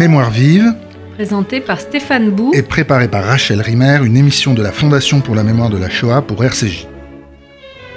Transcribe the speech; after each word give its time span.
Mémoire 0.00 0.30
vive, 0.30 0.74
Présenté 1.12 1.60
par 1.60 1.78
Stéphane 1.78 2.30
Bou. 2.30 2.52
et 2.54 2.62
préparée 2.62 3.08
par 3.08 3.22
Rachel 3.22 3.60
Rimer, 3.60 3.98
une 4.02 4.16
émission 4.16 4.54
de 4.54 4.62
la 4.62 4.72
Fondation 4.72 5.20
pour 5.20 5.34
la 5.34 5.44
mémoire 5.44 5.68
de 5.68 5.76
la 5.76 5.90
Shoah 5.90 6.22
pour 6.22 6.42
RCJ. 6.42 6.88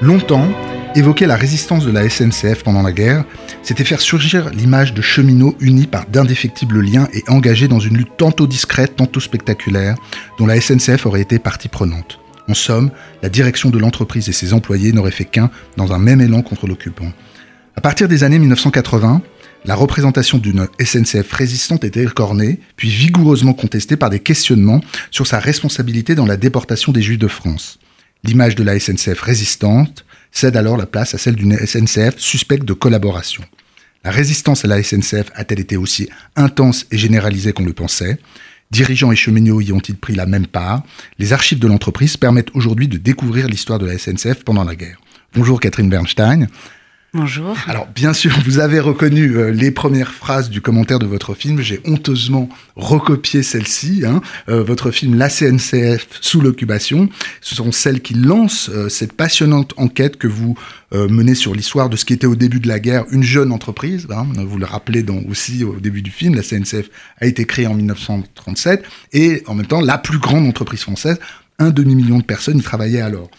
Longtemps, 0.02 0.50
évoquer 0.96 1.28
la 1.28 1.38
résistance 1.38 1.86
de 1.86 1.92
la 1.92 2.10
SNCF 2.10 2.62
pendant 2.62 2.82
la 2.82 2.92
guerre, 2.92 3.24
c'était 3.62 3.86
faire 3.86 4.02
surgir 4.02 4.50
l'image 4.50 4.94
de 4.94 5.02
cheminots 5.02 5.56
unis 5.62 5.88
par 5.88 6.06
d'indéfectibles 6.06 6.82
liens 6.82 7.08
et 7.14 7.24
engagés 7.30 7.70
dans 7.70 7.80
une 7.80 7.96
lutte 7.96 8.18
tantôt 8.18 8.48
discrète, 8.48 8.98
tantôt 8.98 9.22
spectaculaire, 9.22 9.96
dont 10.38 10.46
la 10.46 10.60
SNCF 10.60 11.06
aurait 11.06 11.22
été 11.22 11.40
partie 11.40 11.70
prenante. 11.70 12.20
En 12.50 12.54
somme, 12.54 12.92
la 13.22 13.30
direction 13.30 13.70
de 13.70 13.80
l'entreprise 13.80 14.28
et 14.28 14.34
ses 14.34 14.52
employés 14.52 14.92
n'auraient 14.92 15.12
fait 15.12 15.24
qu'un 15.24 15.50
dans 15.78 15.94
un 15.94 16.00
même 16.00 16.20
élan 16.20 16.42
contre 16.42 16.68
l'occupant. 16.68 17.14
À 17.78 17.82
partir 17.82 18.10
des 18.10 18.26
années 18.26 18.40
1980, 18.40 19.22
la 19.66 19.76
représentation 19.76 20.38
d'une 20.38 20.68
SNCF 20.84 21.32
résistante 21.32 21.84
était 21.84 22.04
écornée, 22.04 22.60
puis 22.76 22.90
vigoureusement 22.90 23.54
contestée 23.54 23.96
par 23.96 24.10
des 24.10 24.20
questionnements 24.20 24.82
sur 25.10 25.26
sa 25.26 25.40
responsabilité 25.40 26.16
dans 26.16 26.26
la 26.26 26.38
déportation 26.38 26.92
des 26.92 27.02
Juifs 27.02 27.20
de 27.20 27.28
France. 27.28 27.80
L'image 28.24 28.56
de 28.56 28.64
la 28.64 28.80
SNCF 28.80 29.22
résistante 29.22 30.06
cède 30.32 30.58
alors 30.58 30.78
la 30.78 30.86
place 30.86 31.14
à 31.14 31.18
celle 31.18 31.36
d'une 31.36 31.58
SNCF 31.58 32.18
suspecte 32.18 32.66
de 32.66 32.74
collaboration. 32.74 33.44
La 34.04 34.12
résistance 34.12 34.66
à 34.66 34.68
la 34.68 34.82
SNCF 34.84 35.32
a-t-elle 35.36 35.60
été 35.60 35.78
aussi 35.78 36.10
intense 36.36 36.86
et 36.92 36.98
généralisée 36.98 37.54
qu'on 37.54 37.66
le 37.66 37.74
pensait? 37.74 38.18
Dirigeants 38.72 39.12
et 39.12 39.16
cheminots 39.16 39.62
y 39.62 39.72
ont-ils 39.72 39.96
pris 39.96 40.16
la 40.16 40.26
même 40.26 40.48
part? 40.48 40.84
Les 41.20 41.32
archives 41.32 41.60
de 41.60 41.68
l'entreprise 41.68 42.18
permettent 42.18 42.54
aujourd'hui 42.54 42.88
de 42.88 42.98
découvrir 42.98 43.48
l'histoire 43.48 43.80
de 43.80 43.86
la 43.86 43.98
SNCF 43.98 44.44
pendant 44.44 44.64
la 44.64 44.76
guerre. 44.76 45.00
Bonjour 45.36 45.60
Catherine 45.60 45.90
Bernstein. 45.90 46.48
Bonjour. 47.16 47.56
Alors, 47.68 47.86
bien 47.94 48.12
sûr, 48.12 48.32
vous 48.44 48.58
avez 48.58 48.80
reconnu 48.80 49.38
euh, 49.38 49.52
les 49.52 49.70
premières 49.70 50.12
phrases 50.12 50.50
du 50.50 50.62
commentaire 50.62 50.98
de 50.98 51.06
votre 51.06 51.36
film. 51.36 51.62
J'ai 51.62 51.80
honteusement 51.86 52.50
recopié 52.76 53.44
celle-ci. 53.44 54.02
Hein. 54.04 54.20
Euh, 54.50 54.64
votre 54.64 54.90
film 54.90 55.14
La 55.14 55.30
CNCF 55.30 56.08
sous 56.22 56.42
l'occupation. 56.42 57.10
Ce 57.40 57.54
sont 57.54 57.72
celles 57.72 58.02
qui 58.02 58.16
lancent 58.16 58.72
euh, 58.74 58.90
cette 58.90 59.14
passionnante 59.14 59.76
enquête 59.78 60.18
que 60.18 60.28
vous 60.28 60.58
menez 60.92 61.34
sur 61.34 61.56
l'histoire 61.56 61.90
de 61.90 61.96
ce 61.96 62.06
qui 62.06 62.14
était 62.14 62.28
au 62.28 62.36
début 62.36 62.60
de 62.60 62.68
la 62.68 62.80
guerre 62.80 63.06
une 63.10 63.24
jeune 63.24 63.52
entreprise. 63.52 64.06
Hein. 64.12 64.28
Vous 64.46 64.60
le 64.60 64.66
rappelez 64.66 65.04
aussi 65.28 65.64
au 65.64 65.80
début 65.80 66.04
du 66.04 66.12
film. 66.12 66.36
La 66.36 66.44
CNCF 66.44 66.88
a 67.20 67.26
été 67.26 67.46
créée 67.46 67.66
en 67.66 67.74
1937 67.74 68.84
et 69.12 69.42
en 69.48 69.56
même 69.56 69.66
temps 69.66 69.82
la 69.82 69.98
plus 69.98 70.20
grande 70.20 70.46
entreprise 70.46 70.82
française. 70.82 71.20
Un 71.58 71.72
demi-million 71.72 72.20
de 72.20 72.24
personnes 72.24 72.60
y 72.60 72.62
travaillaient 72.62 73.02
alors. 73.02 73.32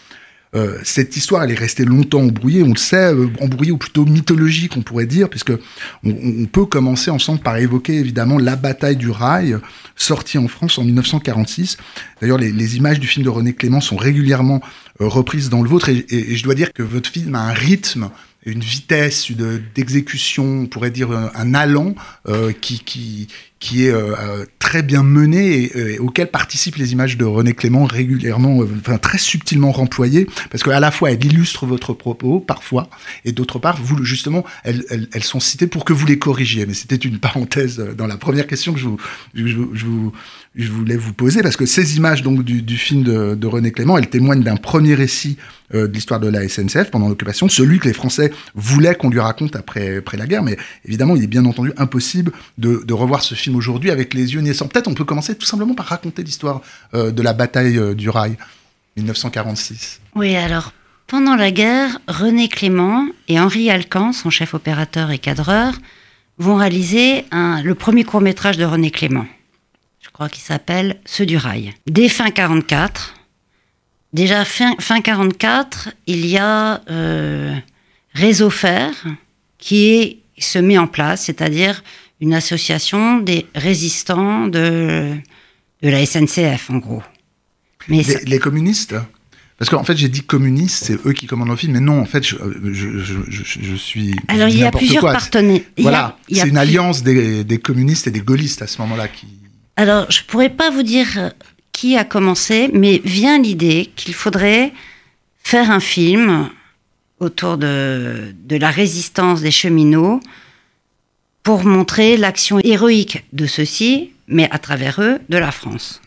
Euh, 0.55 0.79
cette 0.85 1.17
histoire, 1.17 1.43
elle 1.43 1.51
est 1.51 1.59
restée 1.59 1.85
longtemps 1.85 2.21
embrouillée, 2.21 2.63
on 2.63 2.71
le 2.71 2.77
sait, 2.77 3.13
euh, 3.13 3.29
embrouillée 3.41 3.73
ou 3.73 3.77
plutôt 3.77 4.05
mythologique, 4.05 4.77
on 4.77 4.83
pourrait 4.83 5.07
dire, 5.07 5.29
puisque 5.29 5.53
on, 6.05 6.47
peut 6.47 6.67
commencer 6.67 7.11
ensemble 7.11 7.41
par 7.41 7.57
évoquer 7.57 7.95
évidemment 7.95 8.39
la 8.39 8.55
bataille 8.55 8.97
du 8.97 9.11
rail, 9.11 9.57
sortie 9.97 10.39
en 10.39 10.47
France 10.47 10.79
en 10.79 10.85
1946. 10.85 11.79
D'ailleurs, 12.21 12.39
les, 12.39 12.77
images 12.77 13.01
du 13.01 13.07
film 13.07 13.25
de 13.25 13.31
René 13.31 13.53
Clément 13.53 13.81
sont 13.81 13.97
régulièrement 13.97 14.61
euh, 15.01 15.09
reprises 15.09 15.49
dans 15.49 15.63
le 15.63 15.69
vôtre, 15.69 15.89
et, 15.89 16.05
et, 16.09 16.37
je 16.37 16.45
dois 16.45 16.55
dire 16.55 16.73
que 16.73 16.83
votre 16.83 17.11
film 17.11 17.35
a 17.35 17.41
un 17.41 17.53
rythme 17.53 18.11
une 18.47 18.61
vitesse 18.61 19.33
d'exécution, 19.75 20.45
on 20.45 20.67
pourrait 20.67 20.91
dire 20.91 21.11
un 21.13 21.55
allant 21.55 21.95
euh, 22.29 22.53
qui, 22.53 22.81
qui, 22.81 23.29
qui 23.61 23.87
est 23.87 23.91
euh, 23.91 24.45
très 24.59 24.83
bien 24.83 25.03
mené 25.03 25.55
et, 25.55 25.95
et, 25.95 25.99
auquel 25.99 26.31
participent 26.31 26.77
les 26.77 26.93
images 26.93 27.17
de 27.17 27.25
René 27.25 27.55
Clément 27.55 27.85
régulièrement, 27.85 28.63
euh, 28.63 28.69
enfin 28.81 28.99
très 28.99 29.19
subtilement 29.19 29.73
remployées, 29.73 30.27
parce 30.51 30.63
qu'à 30.63 30.81
la 30.81 30.91
fois 30.91 31.13
elle 31.13 31.25
illustre 31.25 31.65
votre 31.65 31.95
propos 31.95 32.41
parfois, 32.41 32.89
et 33.25 33.33
d'autre 33.33 33.59
part, 33.59 33.79
vous 33.81 34.05
justement, 34.05 34.45
elles, 34.65 34.85
elles, 34.91 35.09
elles, 35.13 35.25
sont 35.25 35.41
citées 35.41 35.67
pour 35.67 35.85
que 35.85 35.93
vous 35.93 36.07
les 36.07 36.19
corrigiez. 36.19 36.67
Mais 36.67 36.75
c'était 36.75 36.97
une 36.97 37.19
parenthèse 37.19 37.79
dans 37.79 38.07
la 38.07 38.17
première 38.17 38.47
question 38.47 38.73
que 38.75 38.81
je 38.81 38.89
vous, 38.89 38.99
je, 39.35 39.47
je 39.73 39.87
je 40.57 40.71
voulais 40.71 40.97
vous 40.97 41.13
poser, 41.13 41.43
parce 41.43 41.57
que 41.57 41.67
ces 41.67 41.97
images 41.97 42.23
donc 42.23 42.45
du, 42.45 42.63
du 42.63 42.77
film 42.77 43.03
de, 43.03 43.35
de, 43.35 43.47
René 43.47 43.73
Clément, 43.73 43.99
elles 43.99 44.09
témoignent 44.09 44.45
d'un 44.45 44.57
premier 44.57 44.95
récit 44.95 45.37
euh, 45.75 45.89
de 45.89 45.93
l'histoire 45.93 46.21
de 46.21 46.29
la 46.29 46.49
SNCF 46.49 46.91
pendant 46.91 47.09
l'occupation, 47.09 47.49
celui 47.49 47.81
que 47.81 47.89
les 47.89 47.95
Français 47.95 48.33
voulaient 48.55 48.95
qu'on 48.95 49.11
lui 49.11 49.19
raconte 49.19 49.57
après, 49.57 49.97
après 49.97 50.17
la 50.17 50.27
guerre, 50.27 50.45
mais 50.45 50.57
évidemment, 50.85 51.17
il 51.17 51.25
est 51.25 51.29
bien 51.29 51.45
entendu 51.45 51.73
impossible 51.77 52.31
de, 52.59 52.85
de 52.87 52.93
revoir 52.93 53.23
ce 53.23 53.35
film 53.35 53.54
aujourd'hui 53.55 53.91
avec 53.91 54.15
les 54.15 54.35
yeux 54.35 54.41
naissants. 54.41 54.69
Peut-être 54.69 54.89
on 54.89 54.95
peut 54.95 55.05
commencer 55.05 55.37
tout 55.37 55.47
simplement 55.47 55.75
par 55.75 55.87
raconter 55.87 56.23
l'histoire 56.23 56.61
euh, 56.95 57.11
de 57.11 57.23
la 57.23 57.33
bataille 57.33 57.79
euh, 57.79 57.95
du 57.95 58.09
rail, 58.11 58.37
1946. 58.97 60.01
Oui, 60.15 60.37
alors, 60.37 60.73
pendant 61.07 61.37
la 61.37 61.51
guerre, 61.51 61.99
René 62.09 62.49
Clément 62.49 63.07
et 63.29 63.39
Henri 63.39 63.71
Alcan, 63.71 64.13
son 64.13 64.31
chef 64.31 64.55
opérateur 64.55 65.11
et 65.11 65.19
cadreur, 65.19 65.75
vont 66.39 66.57
réaliser 66.57 67.25
le 67.33 67.75
premier 67.75 68.05
court-métrage 68.05 68.57
de 68.57 68.65
René 68.65 68.91
Clément. 68.91 69.27
Je 70.01 70.11
crois 70.11 70.29
qu'il 70.29 70.43
s'appelle 70.43 71.01
Ceux 71.05 71.27
du 71.27 71.37
rail. 71.37 71.75
Dès 71.87 72.09
fin 72.09 72.31
44, 72.31 73.15
déjà 74.13 74.45
fin, 74.45 74.75
fin 74.79 75.01
44, 75.01 75.91
il 76.07 76.27
y 76.27 76.39
a 76.39 76.81
euh, 76.91 77.55
Réseau 78.13 78.51
Fer 78.51 78.93
qui 79.59 80.21
se 80.39 80.59
met 80.59 80.79
en 80.79 80.87
place, 80.87 81.25
c'est-à-dire 81.25 81.83
une 82.21 82.35
association 82.35 83.19
des 83.19 83.47
résistants 83.55 84.47
de, 84.47 85.15
de 85.83 85.89
la 85.89 86.05
SNCF, 86.05 86.71
en 86.71 86.79
gros. 86.79 87.03
Mais 87.89 88.03
les, 88.03 88.25
les 88.25 88.39
communistes 88.39 88.95
parce 89.59 89.71
qu'en 89.71 89.85
fait, 89.85 89.97
j'ai 89.97 90.09
dit 90.09 90.23
communistes, 90.23 90.85
c'est 90.85 91.07
eux 91.07 91.13
qui 91.13 91.27
commandent 91.27 91.49
le 91.49 91.57
film, 91.57 91.75
mais 91.75 91.81
non, 91.81 92.01
en 92.01 92.07
fait, 92.07 92.27
je, 92.27 92.37
je, 92.73 92.99
je, 92.99 93.43
je 93.63 93.75
suis. 93.77 94.17
Alors, 94.27 94.49
il 94.49 94.59
y 94.59 94.65
a 94.65 94.73
plusieurs 94.73 95.01
quoi. 95.01 95.13
partenaires. 95.13 95.61
Voilà, 95.79 96.19
c'est 96.31 96.49
une 96.49 96.59
alliance 96.59 97.05
des, 97.05 97.45
des, 97.45 97.59
communistes 97.59 98.09
et 98.09 98.11
des 98.11 98.21
gaullistes 98.21 98.63
à 98.63 98.67
ce 98.67 98.81
moment-là 98.83 99.07
qui. 99.07 99.29
Alors, 99.77 100.11
je 100.11 100.23
pourrais 100.25 100.51
pas 100.51 100.71
vous 100.71 100.83
dire 100.83 101.33
qui 101.71 101.97
a 101.97 102.05
commencé, 102.05 102.69
mais 102.73 103.01
vient 103.05 103.41
l'idée 103.41 103.91
qu'il 103.95 104.15
faudrait 104.15 104.73
faire 105.43 105.71
un 105.71 105.81
film 105.81 106.49
autour 107.21 107.57
de, 107.57 108.35
de 108.45 108.57
la 108.57 108.71
résistance 108.71 109.41
des 109.41 109.51
cheminots 109.53 110.21
pour 111.45 111.65
montrer 111.65 112.17
l'action 112.17 112.59
héroïque 112.65 113.25
de 113.33 113.47
ceux-ci, 113.47 114.11
mais 114.27 114.49
à 114.51 114.59
travers 114.59 115.01
eux, 115.01 115.21
de 115.29 115.39
la 115.39 115.53
France. 115.53 116.01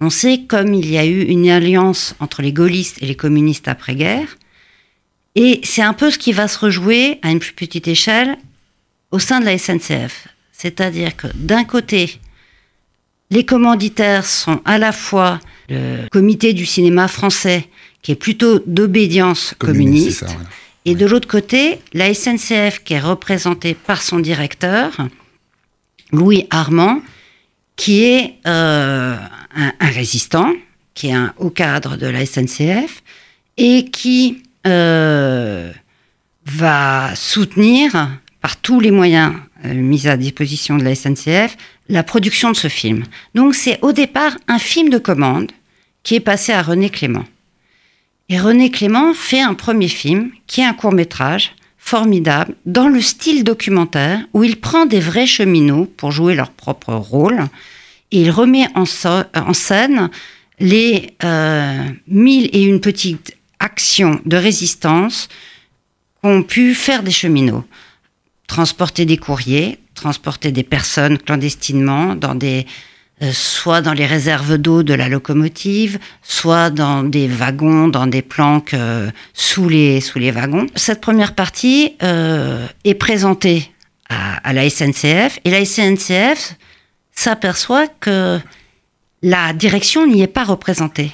On 0.00 0.10
sait 0.10 0.40
comme 0.48 0.74
il 0.74 0.90
y 0.90 0.98
a 0.98 1.06
eu 1.06 1.22
une 1.22 1.48
alliance 1.48 2.14
entre 2.18 2.42
les 2.42 2.52
gaullistes 2.52 3.00
et 3.02 3.06
les 3.06 3.14
communistes 3.14 3.68
après-guerre, 3.68 4.38
et 5.34 5.60
c'est 5.62 5.82
un 5.82 5.92
peu 5.92 6.10
ce 6.10 6.18
qui 6.18 6.32
va 6.32 6.48
se 6.48 6.58
rejouer 6.58 7.20
à 7.22 7.30
une 7.30 7.38
plus 7.38 7.52
petite 7.52 7.86
échelle 7.86 8.36
au 9.12 9.18
sein 9.18 9.38
de 9.40 9.44
la 9.44 9.56
SNCF. 9.56 10.26
C'est-à-dire 10.52 11.16
que 11.16 11.28
d'un 11.34 11.64
côté, 11.64 12.18
les 13.30 13.44
commanditaires 13.44 14.26
sont 14.26 14.60
à 14.64 14.78
la 14.78 14.90
fois 14.90 15.38
le 15.68 16.08
comité 16.10 16.54
du 16.54 16.66
cinéma 16.66 17.08
français, 17.08 17.68
qui 18.02 18.12
est 18.12 18.16
plutôt 18.16 18.60
d'obédience 18.66 19.54
communiste, 19.58 20.24
communiste. 20.24 20.48
Et 20.84 20.94
de 20.94 21.06
l'autre 21.06 21.28
côté, 21.28 21.80
la 21.92 22.12
SNCF, 22.14 22.82
qui 22.84 22.94
est 22.94 23.00
représentée 23.00 23.74
par 23.74 24.02
son 24.02 24.20
directeur, 24.20 24.96
Louis 26.12 26.46
Armand, 26.50 27.00
qui 27.76 28.04
est 28.04 28.34
euh, 28.46 29.16
un, 29.54 29.72
résistant, 29.80 30.52
qui 30.94 31.08
est 31.08 31.12
un 31.12 31.34
haut 31.38 31.50
cadre 31.50 31.96
de 31.96 32.06
la 32.06 32.24
SNCF, 32.24 33.02
et 33.56 33.86
qui 33.90 34.42
euh, 34.66 35.72
va 36.46 37.14
soutenir, 37.14 38.08
par 38.40 38.56
tous 38.56 38.80
les 38.80 38.90
moyens 38.90 39.34
euh, 39.64 39.74
mis 39.74 40.06
à 40.06 40.16
disposition 40.16 40.76
de 40.78 40.84
la 40.84 40.94
SNCF, 40.94 41.56
la 41.88 42.02
production 42.02 42.50
de 42.50 42.56
ce 42.56 42.68
film. 42.68 43.04
Donc 43.34 43.54
c'est 43.54 43.78
au 43.82 43.92
départ 43.92 44.36
un 44.46 44.58
film 44.58 44.88
de 44.90 44.98
commande 44.98 45.50
qui 46.02 46.14
est 46.14 46.20
passé 46.20 46.52
à 46.52 46.62
René 46.62 46.90
Clément. 46.90 47.24
Et 48.28 48.38
René 48.38 48.70
Clément 48.70 49.14
fait 49.14 49.40
un 49.40 49.54
premier 49.54 49.88
film 49.88 50.30
qui 50.46 50.60
est 50.60 50.64
un 50.64 50.74
court 50.74 50.92
métrage 50.92 51.54
formidable 51.78 52.54
dans 52.66 52.88
le 52.88 53.00
style 53.00 53.44
documentaire 53.44 54.20
où 54.34 54.44
il 54.44 54.60
prend 54.60 54.84
des 54.84 55.00
vrais 55.00 55.26
cheminots 55.26 55.86
pour 55.96 56.12
jouer 56.12 56.34
leur 56.34 56.50
propre 56.50 56.92
rôle 56.92 57.46
et 58.10 58.20
il 58.20 58.30
remet 58.30 58.66
en, 58.74 58.84
scène 59.54 60.10
les 60.60 61.14
euh, 61.24 61.84
mille 62.06 62.50
et 62.52 62.62
une 62.62 62.80
petites 62.80 63.36
actions 63.58 64.20
de 64.26 64.36
résistance 64.36 65.28
qu'ont 66.22 66.42
pu 66.42 66.74
faire 66.74 67.02
des 67.02 67.10
cheminots. 67.10 67.64
Transporter 68.46 69.06
des 69.06 69.16
courriers, 69.16 69.78
transporter 69.94 70.52
des 70.52 70.62
personnes 70.62 71.18
clandestinement 71.18 72.14
dans 72.14 72.34
des 72.34 72.66
soit 73.32 73.80
dans 73.80 73.92
les 73.92 74.06
réserves 74.06 74.58
d'eau 74.58 74.82
de 74.82 74.94
la 74.94 75.08
locomotive, 75.08 75.98
soit 76.22 76.70
dans 76.70 77.02
des 77.02 77.26
wagons, 77.26 77.88
dans 77.88 78.06
des 78.06 78.22
planques 78.22 78.74
euh, 78.74 79.10
sous, 79.34 79.68
les, 79.68 80.00
wagons. 80.30 80.66
Cette 80.74 81.00
première 81.00 81.34
partie 81.34 81.96
euh, 82.02 82.66
est 82.84 82.94
présentée 82.94 83.72
à, 84.08 84.36
à, 84.48 84.52
la 84.52 84.68
SNCF 84.70 85.40
et 85.44 85.50
la 85.50 85.64
SNCF 85.64 86.54
s'aperçoit 87.12 87.88
que 87.88 88.38
la 89.22 89.52
direction 89.52 90.06
n'y 90.06 90.22
est 90.22 90.28
pas 90.28 90.44
représentée 90.44 91.10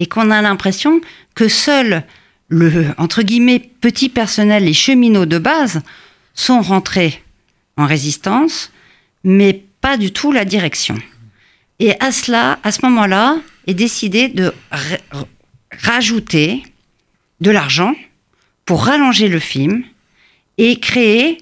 et 0.00 0.06
qu'on 0.06 0.30
a 0.30 0.42
l'impression 0.42 1.00
que 1.34 1.48
seul 1.48 2.04
le 2.48 2.88
entre 2.98 3.22
guillemets 3.22 3.70
petit 3.80 4.10
personnel, 4.10 4.64
les 4.64 4.74
cheminots 4.74 5.26
de 5.26 5.38
base, 5.38 5.80
sont 6.34 6.60
rentrés 6.60 7.22
en 7.76 7.86
résistance, 7.86 8.70
mais 9.24 9.64
pas 9.80 9.96
du 9.96 10.12
tout 10.12 10.32
la 10.32 10.44
direction. 10.44 10.96
Et 11.84 11.94
à 11.98 12.12
cela, 12.12 12.60
à 12.62 12.70
ce 12.70 12.78
moment-là, 12.86 13.38
est 13.66 13.74
décidé 13.74 14.28
de 14.28 14.52
ra- 14.70 15.26
rajouter 15.82 16.62
de 17.40 17.50
l'argent 17.50 17.92
pour 18.64 18.84
rallonger 18.84 19.26
le 19.26 19.40
film 19.40 19.82
et 20.58 20.78
créer 20.78 21.38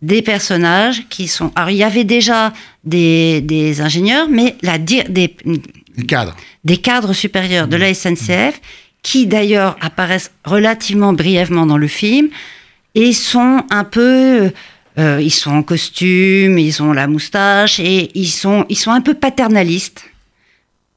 des 0.00 0.22
personnages 0.22 1.02
qui 1.08 1.26
sont. 1.26 1.50
Alors, 1.56 1.70
il 1.70 1.76
y 1.76 1.82
avait 1.82 2.04
déjà 2.04 2.52
des, 2.84 3.40
des 3.40 3.80
ingénieurs, 3.80 4.28
mais 4.28 4.54
la, 4.62 4.78
des, 4.78 5.02
Les 5.96 6.06
cadres. 6.06 6.36
des 6.62 6.76
cadres 6.76 7.12
supérieurs 7.12 7.66
de 7.66 7.76
la 7.76 7.92
SNCF 7.94 8.60
qui 9.02 9.26
d'ailleurs 9.26 9.76
apparaissent 9.80 10.30
relativement 10.44 11.12
brièvement 11.14 11.66
dans 11.66 11.78
le 11.78 11.88
film 11.88 12.28
et 12.94 13.12
sont 13.12 13.64
un 13.70 13.82
peu 13.84 14.52
euh, 14.98 15.20
ils 15.22 15.30
sont 15.32 15.50
en 15.52 15.62
costume, 15.62 16.58
ils 16.58 16.82
ont 16.82 16.92
la 16.92 17.06
moustache 17.06 17.80
et 17.80 18.10
ils 18.14 18.28
sont 18.30 18.64
ils 18.68 18.76
sont 18.78 18.90
un 18.92 19.00
peu 19.00 19.14
paternalistes 19.14 20.04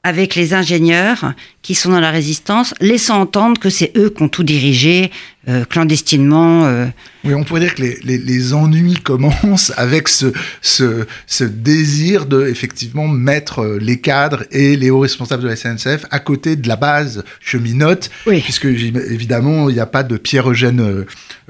avec 0.03 0.35
les 0.35 0.53
ingénieurs 0.53 1.33
qui 1.61 1.75
sont 1.75 1.89
dans 1.89 1.99
la 1.99 2.11
résistance, 2.11 2.73
laissant 2.79 3.19
entendre 3.19 3.59
que 3.59 3.69
c'est 3.69 3.91
eux 3.97 4.09
qui 4.09 4.23
ont 4.23 4.29
tout 4.29 4.43
dirigé 4.43 5.11
euh, 5.49 5.65
clandestinement. 5.65 6.65
euh. 6.65 6.85
Oui, 7.25 7.33
on 7.33 7.43
pourrait 7.43 7.59
dire 7.61 7.75
que 7.75 7.81
les, 7.81 7.97
les, 8.05 8.17
les 8.17 8.53
ennuis 8.53 8.93
commencent 9.03 9.73
avec 9.75 10.07
ce, 10.07 10.27
ce, 10.61 11.05
ce 11.25 11.43
désir 11.43 12.25
de 12.25 12.47
effectivement 12.47 13.09
mettre 13.09 13.77
les 13.81 13.99
cadres 13.99 14.45
et 14.51 14.77
les 14.77 14.89
hauts 14.91 14.99
responsables 15.01 15.43
de 15.43 15.49
la 15.49 15.57
SNCF 15.57 16.05
à 16.09 16.19
côté 16.19 16.55
de 16.55 16.69
la 16.69 16.77
base 16.77 17.25
cheminote, 17.41 18.09
Oui. 18.27 18.39
puisque 18.41 18.65
évidemment 18.65 19.67
il 19.69 19.73
n'y 19.73 19.81
a 19.81 19.85
pas 19.87 20.03
de 20.03 20.15
Pierre-Eugène 20.15 21.03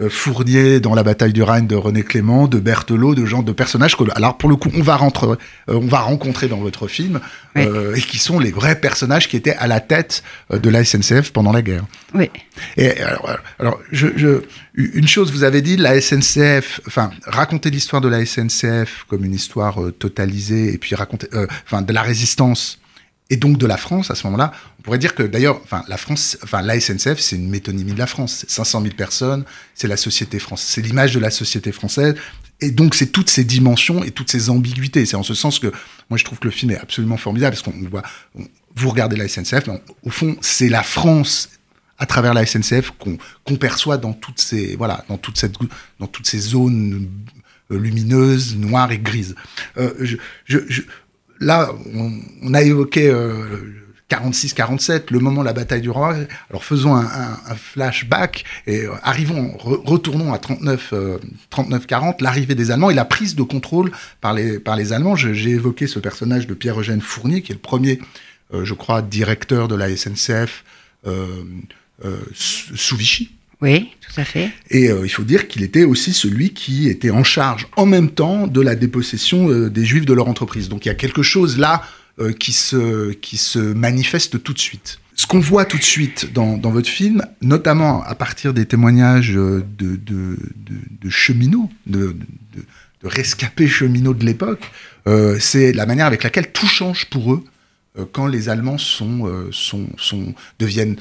Fournier 0.09 0.79
dans 0.79 0.93
la 0.93 1.03
bataille 1.03 1.33
du 1.33 1.41
Rhin 1.41 1.61
de 1.61 1.75
René 1.75 2.03
Clément, 2.03 2.47
de 2.47 2.59
Berthelot, 2.59 3.15
de 3.15 3.25
gens 3.25 3.41
de 3.41 3.51
personnages 3.51 3.97
que 3.97 4.03
alors 4.15 4.37
pour 4.37 4.49
le 4.49 4.55
coup 4.55 4.69
on 4.75 4.81
va 4.81 4.95
rentrer, 4.95 5.27
euh, 5.27 5.35
on 5.67 5.87
va 5.87 5.99
rencontrer 6.01 6.47
dans 6.47 6.57
votre 6.57 6.87
film 6.87 7.19
Oui. 7.55 7.63
euh, 7.65 7.95
et 7.95 8.01
qui 8.01 8.19
sont 8.19 8.39
les 8.39 8.51
vrais 8.51 8.79
personnages 8.79 9.27
qui 9.27 9.35
étaient 9.37 9.55
à 9.55 9.65
la 9.67 9.79
tête 9.79 10.23
euh, 10.53 10.59
de 10.59 10.69
la 10.69 10.83
SNCF 10.83 11.31
pendant 11.31 11.51
la 11.51 11.61
guerre. 11.63 11.83
Oui. 12.13 12.29
Et 12.77 12.91
alors, 13.01 13.37
alors 13.59 13.79
je, 13.91 14.07
je, 14.15 14.41
une 14.77 15.07
chose, 15.07 15.31
vous 15.31 15.43
avez 15.43 15.61
dit, 15.63 15.75
la 15.75 15.99
SNCF, 15.99 16.81
enfin, 16.87 17.09
raconter 17.25 17.71
l'histoire 17.71 18.01
de 18.01 18.07
la 18.07 18.23
SNCF 18.25 19.05
comme 19.07 19.25
une 19.25 19.33
histoire 19.33 19.81
euh, 19.83 19.91
totalisée, 19.91 20.73
et 20.73 20.77
puis 20.77 20.93
raconter, 20.95 21.27
euh, 21.33 21.47
enfin, 21.65 21.81
de 21.81 21.91
la 21.93 22.03
résistance, 22.03 22.79
et 23.29 23.37
donc 23.37 23.57
de 23.57 23.65
la 23.65 23.77
France 23.77 24.09
à 24.11 24.15
ce 24.15 24.25
moment-là. 24.27 24.51
On 24.79 24.81
pourrait 24.83 24.97
dire 24.99 25.13
que 25.15 25.23
d'ailleurs, 25.23 25.59
enfin, 25.63 25.83
la 25.87 25.97
France, 25.97 26.37
enfin, 26.43 26.61
la 26.61 26.79
SNCF, 26.79 27.19
c'est 27.19 27.35
une 27.35 27.49
métonymie 27.49 27.91
de 27.93 27.99
la 27.99 28.07
France. 28.07 28.37
C'est 28.39 28.49
500 28.49 28.81
000 28.83 28.93
personnes, 28.95 29.43
c'est 29.75 29.87
la 29.87 29.97
société 29.97 30.39
française, 30.39 30.67
c'est 30.69 30.81
l'image 30.81 31.13
de 31.13 31.19
la 31.19 31.29
société 31.31 31.71
française. 31.71 32.15
Et 32.61 32.71
donc, 32.71 32.95
c'est 32.95 33.07
toutes 33.07 33.29
ces 33.29 33.43
dimensions 33.43 34.03
et 34.03 34.11
toutes 34.11 34.31
ces 34.31 34.49
ambiguïtés. 34.49 35.05
C'est 35.05 35.15
en 35.17 35.23
ce 35.23 35.33
sens 35.35 35.59
que 35.59 35.67
moi, 36.09 36.17
je 36.17 36.23
trouve 36.23 36.39
que 36.39 36.45
le 36.45 36.51
film 36.51 36.71
est 36.71 36.77
absolument 36.79 37.17
formidable 37.17 37.55
parce 37.55 37.61
qu'on 37.61 37.89
voit, 37.89 38.03
vous 38.75 38.89
regardez 38.89 39.15
la 39.15 39.27
SNCF, 39.27 39.67
mais 39.67 39.81
au 40.03 40.09
fond, 40.09 40.35
c'est 40.41 40.69
la 40.69 40.81
France 40.83 41.49
à 41.99 42.05
travers 42.05 42.33
la 42.33 42.45
SNCF 42.45 42.91
qu'on 42.99 43.17
qu'on 43.43 43.55
perçoit 43.55 43.97
dans 43.97 44.13
toutes 44.13 44.39
ces 44.39 44.75
voilà 44.75 45.03
dans 45.09 45.17
toute 45.17 45.35
cette 45.39 45.55
dans 45.99 46.05
toutes 46.05 46.27
ces 46.27 46.37
zones 46.37 47.09
euh, 47.71 47.79
lumineuses 47.79 48.55
noires 48.55 48.91
et 48.91 48.99
grises 48.99 49.33
Euh, 49.77 49.93
je, 50.01 50.15
je- 50.45 50.81
là 51.39 51.71
on, 51.95 52.11
on 52.43 52.53
a 52.53 52.61
évoqué 52.61 53.09
euh, 53.09 53.83
46 54.09 54.53
47 54.53 55.11
le 55.11 55.19
moment 55.19 55.41
de 55.41 55.45
la 55.45 55.53
bataille 55.53 55.81
du 55.81 55.89
roi 55.89 56.15
alors 56.49 56.63
faisons 56.63 56.95
un, 56.95 57.05
flashback 57.55 58.45
et 58.65 58.85
euh, 58.85 58.91
arrivons 59.03 59.49
re- 59.57 59.81
retournons 59.85 60.31
à 60.33 60.39
39 60.39 60.89
euh, 60.93 61.17
39 61.49 61.85
40 61.87 62.21
l'arrivée 62.21 62.55
des 62.55 62.71
allemands 62.71 62.89
et 62.89 62.93
la 62.93 63.05
prise 63.05 63.35
de 63.35 63.43
contrôle 63.43 63.91
par 64.21 64.33
les 64.33 64.59
par 64.59 64.75
les 64.75 64.93
allemands 64.93 65.15
j'ai 65.15 65.49
évoqué 65.51 65.87
ce 65.87 65.99
personnage 65.99 66.47
de 66.47 66.53
Pierre-Eugène 66.53 67.01
Fournier 67.01 67.41
qui 67.41 67.51
est 67.51 67.55
le 67.55 67.61
premier 67.61 67.99
euh, 68.53 68.63
je 68.63 68.73
crois 68.73 69.01
directeur 69.01 69.67
de 69.67 69.75
la 69.75 69.93
SNCF 69.95 70.63
euh, 71.05 71.43
euh, 72.05 72.17
sous 72.33 72.95
Vichy. 72.95 73.31
Oui, 73.61 73.89
tout 74.01 74.19
à 74.19 74.23
fait. 74.23 74.51
Et 74.69 74.89
euh, 74.89 75.01
il 75.03 75.09
faut 75.09 75.23
dire 75.23 75.47
qu'il 75.47 75.63
était 75.63 75.83
aussi 75.83 76.13
celui 76.13 76.51
qui 76.53 76.87
était 76.89 77.09
en 77.09 77.23
charge 77.23 77.67
en 77.75 77.85
même 77.85 78.11
temps 78.11 78.45
de 78.45 78.61
la 78.61 78.75
dépossession 78.75 79.49
euh, 79.49 79.69
des 79.69 79.83
Juifs 79.83 80.05
de 80.05 80.13
leur 80.13 80.27
entreprise. 80.27 80.69
Donc 80.69 80.85
il 80.85 80.89
y 80.89 80.91
a 80.91 80.95
quelque 80.95 81.23
chose 81.23 81.57
là 81.57 81.83
euh, 82.19 82.33
qui, 82.33 82.53
se, 82.53 83.11
qui 83.13 83.37
se 83.37 83.59
manifeste 83.59 84.43
tout 84.43 84.53
de 84.53 84.59
suite. 84.59 84.99
Ce 85.15 85.25
qu'on 85.25 85.39
voit 85.39 85.65
tout 85.65 85.79
de 85.79 85.83
suite 85.83 86.31
dans, 86.33 86.57
dans 86.57 86.69
votre 86.69 86.89
film, 86.89 87.25
notamment 87.41 88.03
à 88.03 88.13
partir 88.13 88.53
des 88.53 88.67
témoignages 88.67 89.33
de, 89.33 89.65
de, 89.79 89.95
de, 89.95 90.37
de 91.01 91.09
cheminots, 91.09 91.71
de, 91.87 92.15
rescapés 93.03 93.67
cheminots 93.67 94.13
de 94.13 94.25
l'époque, 94.25 94.69
c'est 95.39 95.71
la 95.71 95.87
manière 95.87 96.05
avec 96.05 96.23
laquelle 96.23 96.51
tout 96.51 96.67
change 96.67 97.05
pour 97.05 97.33
eux 97.33 97.43
quand 98.11 98.27
les 98.27 98.49
Allemands 98.49 98.77
sont, 98.77 99.49
sont, 99.51 99.87
sont, 99.97 100.35
deviennent 100.59 100.97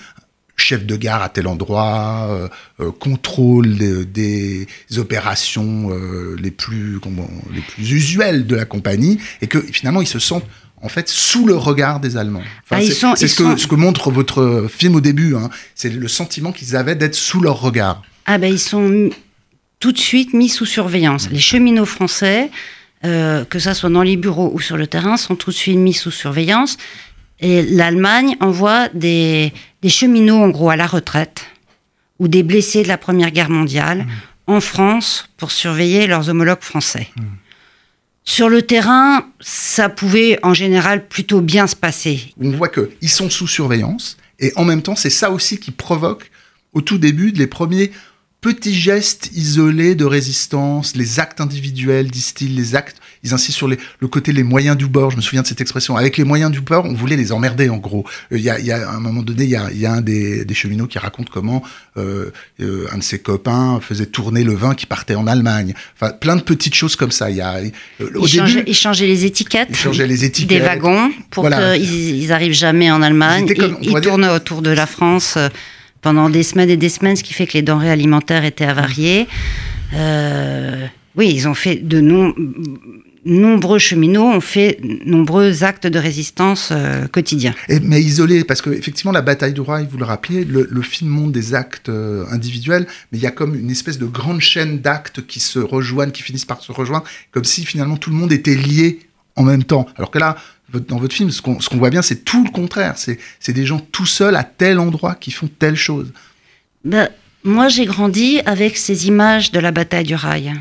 chef 0.57 0.85
de 0.87 0.97
gare 0.97 1.23
à 1.23 1.29
tel 1.29 1.47
endroit, 1.47 2.29
euh, 2.31 2.49
euh, 2.81 2.91
contrôle 2.91 3.77
des, 3.77 4.05
des 4.07 4.67
opérations 4.99 5.91
euh, 5.91 6.37
les 6.41 6.51
plus 6.51 6.99
comment, 7.01 7.29
les 7.55 7.61
plus 7.61 7.93
usuelles 7.93 8.47
de 8.47 8.57
la 8.57 8.65
compagnie, 8.65 9.19
et 9.43 9.47
que 9.47 9.61
finalement 9.61 10.01
ils 10.01 10.07
se 10.09 10.19
sentent 10.19 10.47
en 10.83 10.89
fait 10.89 11.09
sous 11.09 11.47
le 11.47 11.55
regard 11.57 12.01
des 12.01 12.17
Allemands. 12.17 12.43
Enfin, 12.65 12.81
Ah, 12.83 12.87
c'est 12.87 12.93
sont- 12.93 13.17
ce, 13.17 13.23
que, 13.23 13.29
sont- 13.29 13.57
ce 13.57 13.67
que 13.67 13.75
montre 13.75 14.11
votre 14.11 14.67
film 14.71 14.95
au 14.95 15.01
début. 15.01 15.35
Hein. 15.37 15.51
C'est 15.75 15.91
le 15.91 16.09
sentiment 16.09 16.53
qu'ils 16.53 16.77
avaient 16.77 16.95
d'être 16.97 17.15
sous 17.15 17.41
leur 17.41 17.61
regard. 17.61 18.03
Ah 18.27 18.39
ben 18.39 18.53
ils 18.53 18.59
sont 18.59 19.11
tout 19.81 19.93
de 19.93 19.99
suite 19.99 20.33
mis 20.35 20.49
sous 20.49 20.67
surveillance. 20.67 21.29
Les 21.31 21.39
cheminots 21.41 21.87
français, 21.87 22.51
euh, 23.05 23.45
que 23.45 23.59
ça 23.59 23.75
soit 23.75 23.91
dans 23.91 24.03
les 24.03 24.17
bureaux 24.17 24.51
ou 24.55 24.61
sur 24.61 24.77
le 24.77 24.87
terrain, 24.87 25.17
sont 25.17 25.37
tout 25.37 25.51
de 25.51 25.55
suite 25.57 25.77
mis 25.79 25.93
sous 25.95 26.11
surveillance. 26.11 26.77
Et 27.41 27.63
l'Allemagne 27.63 28.37
envoie 28.41 28.89
des, 28.91 29.53
des 29.83 29.89
cheminots 29.89 30.43
en 30.43 30.49
gros 30.49 30.71
à 30.71 30.77
la 30.77 30.87
retraite 30.87 31.45
ou 32.19 32.29
des 32.29 32.43
blessés 32.43 32.83
de 32.83 32.89
la 32.89 32.99
Première 32.99 33.31
Guerre 33.31 33.51
mondiale 33.51 34.07
en 34.47 34.61
France 34.61 35.29
pour 35.37 35.51
surveiller 35.51 36.07
leurs 36.07 36.29
homologues 36.29 36.63
français. 36.63 37.09
Sur 38.25 38.49
le 38.49 38.63
terrain, 38.63 39.27
ça 39.41 39.89
pouvait 39.89 40.39
en 40.43 40.55
général 40.55 41.07
plutôt 41.07 41.41
bien 41.41 41.67
se 41.67 41.77
passer. 41.77 42.35
On 42.41 42.51
voit 42.51 42.69
qu'ils 42.69 43.09
sont 43.09 43.31
sous 43.31 43.47
surveillance, 43.47 44.17
et 44.41 44.53
en 44.57 44.65
même 44.65 44.83
temps, 44.83 44.97
c'est 44.97 45.11
ça 45.11 45.31
aussi 45.31 45.59
qui 45.59 45.71
provoque, 45.71 46.31
au 46.73 46.81
tout 46.81 46.99
début, 46.99 47.31
les 47.31 47.47
premiers 47.47 47.93
petits 48.55 48.75
gestes 48.79 49.31
isolés 49.35 49.97
de 49.97 50.05
résistance, 50.05 50.95
les 50.95 51.19
actes 51.19 51.41
individuels, 51.41 52.09
disent-ils, 52.11 52.55
les 52.55 52.77
actes, 52.77 52.99
ils 53.25 53.35
insistent 53.35 53.57
sur 53.59 53.67
les, 53.67 53.77
le 53.99 54.07
côté 54.07 54.31
les 54.33 54.45
moyens 54.45 54.77
du 54.77 54.87
bord, 54.87 55.11
je 55.11 55.17
me 55.17 55.21
souviens 55.21 55.43
de 55.43 55.49
cette 55.49 55.61
expression, 55.61 55.97
avec 55.97 56.17
les 56.17 56.23
moyens 56.23 56.53
du 56.53 56.61
bord, 56.61 56.85
on 56.85 56.93
voulait 56.95 57.17
les 57.17 57.33
emmerder 57.33 57.69
en 57.69 57.79
gros. 57.79 58.05
Euh, 58.33 58.39
Il 58.39 58.45
y 58.45 58.51
a, 58.51 58.61
y 58.61 58.71
a 58.71 58.89
à 58.89 58.95
un 58.95 59.01
moment 59.01 59.23
donné, 59.23 59.43
il 59.45 59.51
y 59.51 59.57
a, 59.57 59.73
y 59.73 59.85
a 59.85 59.93
un 59.93 60.01
des, 60.01 60.45
des 60.45 60.55
cheminots 60.55 60.87
qui 60.87 60.99
raconte 61.01 61.29
comment 61.29 61.61
euh, 61.97 62.31
euh, 62.61 62.87
un 62.93 62.99
de 62.99 63.03
ses 63.03 63.19
copains 63.19 63.81
faisait 63.81 64.07
tourner 64.07 64.45
le 64.45 64.55
vin 64.55 64.75
qui 64.77 64.87
partait 64.87 65.17
en 65.17 65.27
Allemagne. 65.27 65.75
Enfin, 66.01 66.13
plein 66.13 66.37
de 66.37 66.43
petites 66.43 66.75
choses 66.77 66.95
comme 66.95 67.11
ça. 67.11 67.29
Il 67.31 67.37
y 67.37 67.41
a, 67.41 67.57
euh, 67.57 67.69
au 68.01 68.05
Ils 68.05 68.13
début, 68.13 68.29
changeaient, 68.29 68.65
ils 68.69 68.75
changeaient 68.75 69.07
les 69.09 69.25
étiquettes. 69.25 69.69
Ils 69.71 69.77
changeaient 69.77 70.07
les 70.07 70.25
étiquettes. 70.25 70.59
Des 70.61 70.65
wagons 70.65 71.11
pour 71.31 71.43
Voilà. 71.43 71.77
qu'ils 71.77 72.23
ils 72.23 72.33
arrivent 72.33 72.53
jamais 72.53 72.93
en 72.93 73.03
Allemagne. 73.03 73.47
Ils 73.49 73.55
comme- 73.57 73.77
Ils, 73.83 73.89
dire- 74.01 74.33
autour 74.33 74.63
de 74.63 74.71
la 74.71 74.87
France 74.87 75.35
euh, 75.37 75.49
pendant 76.03 76.31
des 76.31 76.43
semaines 76.43 76.71
et 76.71 76.77
des 76.77 76.89
semaines, 76.89 77.17
ce 77.17 77.25
qui 77.25 77.33
fait 77.33 77.47
que 77.47 77.55
les 77.55 77.63
denrées 77.63 77.91
alimentaires 77.91 78.45
étaient 78.45 78.65
avariées. 78.65 79.27
Euh, 79.95 80.87
oui, 81.17 81.33
ils 81.35 81.49
ont 81.49 81.55
fait 81.55 81.77
de 81.77 82.01
nombreux 83.27 83.79
cheminots 83.79 84.29
ont 84.29 84.41
fait 84.41 84.79
nombreux 85.05 85.65
actes 85.65 85.87
de 85.87 85.99
résistance 85.99 86.69
euh, 86.73 87.07
quotidiens. 87.09 87.55
Mais 87.83 88.01
isolé, 88.01 88.45
parce 88.45 88.63
que 88.63 88.71
effectivement 88.71 89.13
la 89.13 89.23
bataille 89.23 89.53
du 89.53 89.61
roi, 89.61 89.83
vous 89.83 89.99
le 89.99 90.05
rappelez, 90.05 90.45
le, 90.45 90.83
film 90.83 91.11
montre 91.11 91.33
des 91.33 91.55
actes 91.55 91.89
euh, 91.89 92.25
individuels, 92.31 92.87
mais 93.11 93.19
il 93.19 93.23
y 93.23 93.27
a 93.27 93.33
comme 93.33 93.57
une 93.57 93.71
espèce 93.71 93.99
de 93.99 94.07
grande 94.07 94.41
chaîne 94.41 94.79
d'actes 94.79 95.27
qui 95.27 95.41
se 95.41 95.59
rejoignent, 95.59 96.13
qui 96.13 96.23
finissent 96.23 96.45
par 96.45 96.63
se 96.63 96.71
rejoindre, 96.71 97.05
comme 97.33 97.45
si 97.45 97.65
finalement 97.65 97.97
tout 97.97 98.11
le 98.11 98.17
monde 98.17 98.33
était 98.33 98.55
lié 98.55 99.01
en 99.35 99.43
même 99.43 99.65
temps. 99.65 99.87
Alors 99.97 100.11
que 100.11 100.19
là, 100.19 100.37
dans 100.73 100.99
votre 100.99 101.15
film, 101.15 101.31
ce 101.31 101.41
qu'on 101.43 101.59
voit 101.77 101.91
bien, 101.91 102.03
c'est 102.03 102.25
tout 102.25 102.45
le 102.45 102.51
contraire. 102.51 102.95
C'est 102.97 103.53
des 103.53 103.67
gens 103.67 103.79
tout 103.79 104.07
seuls 104.07 104.37
à 104.37 104.45
tel 104.45 104.79
endroit 104.79 105.15
qui 105.15 105.31
font 105.31 105.49
telle 105.49 105.77
chose. 105.77 106.13
Ben, 106.85 107.09
moi, 107.45 107.69
j'ai 107.69 107.85
grandi 107.87 108.41
avec 108.47 108.77
ces 108.77 109.07
images 109.07 109.53
de 109.53 109.61
la 109.61 109.71
bataille 109.71 110.05
du 110.05 110.15
rail 110.17 110.53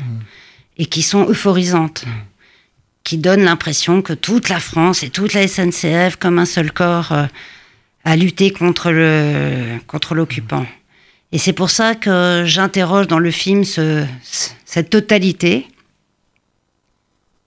et 0.78 0.86
qui 0.86 1.02
sont 1.02 1.26
euphorisantes, 1.28 2.04
qui 3.04 3.18
donnent 3.18 3.44
l'impression 3.44 4.02
que 4.02 4.12
toute 4.12 4.48
la 4.48 4.60
France 4.60 5.02
et 5.02 5.10
toute 5.10 5.32
la 5.34 5.46
SNCF, 5.48 6.16
comme 6.16 6.38
un 6.38 6.44
seul 6.46 6.72
corps, 6.72 7.12
euh, 7.12 7.26
a 8.04 8.14
lutté 8.16 8.52
contre 8.52 8.92
le 8.92 9.78
contre 9.88 10.14
l'occupant. 10.14 10.64
Et 11.32 11.38
c'est 11.38 11.52
pour 11.52 11.70
ça 11.70 11.96
que 11.96 12.44
j'interroge 12.46 13.08
dans 13.08 13.18
le 13.18 13.32
film 13.32 13.64
ce- 13.64 14.04
ce- 14.22 14.50
cette 14.64 14.90
totalité 14.90 15.66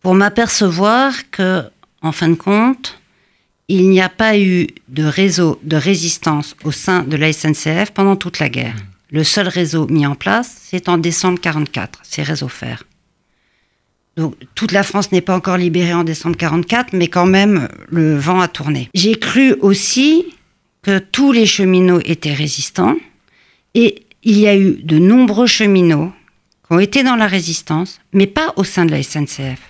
pour 0.02 0.16
m'apercevoir 0.16 1.14
que, 1.32 1.64
en 2.02 2.12
fin 2.12 2.30
de 2.30 2.36
compte, 2.36 3.00
il 3.68 3.90
n'y 3.90 4.02
a 4.02 4.10
pas 4.10 4.38
eu 4.38 4.68
de 4.88 5.04
réseau 5.04 5.60
de 5.64 5.76
résistance 5.76 6.56
au 6.64 6.72
sein 6.72 7.04
de 7.04 7.16
la 7.16 7.32
SNCF 7.32 7.92
pendant 7.94 8.16
toute 8.16 8.40
la 8.40 8.50
guerre. 8.50 8.76
Le 9.12 9.24
seul 9.24 9.48
réseau 9.48 9.88
mis 9.88 10.06
en 10.06 10.16
place, 10.16 10.56
c'est 10.64 10.90
en 10.90 10.98
décembre 10.98 11.40
44, 11.40 12.00
c'est 12.04 12.24
Réseau 12.24 12.48
Fer. 12.48 12.84
Donc, 14.18 14.36
toute 14.54 14.72
la 14.72 14.84
France 14.84 15.12
n'est 15.12 15.22
pas 15.22 15.36
encore 15.36 15.58
libérée 15.58 15.94
en 15.94 16.04
décembre 16.04 16.36
44, 16.36 16.94
mais 16.94 17.08
quand 17.08 17.26
même, 17.26 17.70
le 17.90 18.18
vent 18.18 18.42
a 18.42 18.48
tourné. 18.48 18.90
J'ai 18.94 19.16
cru 19.16 19.54
aussi 19.62 20.26
que 20.82 21.00
tous 21.00 21.32
les 21.32 21.46
cheminots 21.46 22.02
étaient 22.04 22.34
résistants, 22.34 22.98
et 23.74 24.04
il 24.24 24.38
y 24.38 24.48
a 24.48 24.58
eu 24.58 24.74
de 24.84 25.00
nombreux 25.00 25.48
cheminots 25.48 26.12
qui 26.68 26.74
ont 26.74 26.80
été 26.80 27.04
dans 27.04 27.16
la 27.16 27.28
résistance, 27.28 28.00
mais 28.14 28.28
pas 28.28 28.54
au 28.58 28.64
sein 28.64 28.86
de 28.86 28.92
la 28.92 29.02
SNCF. 29.02 29.69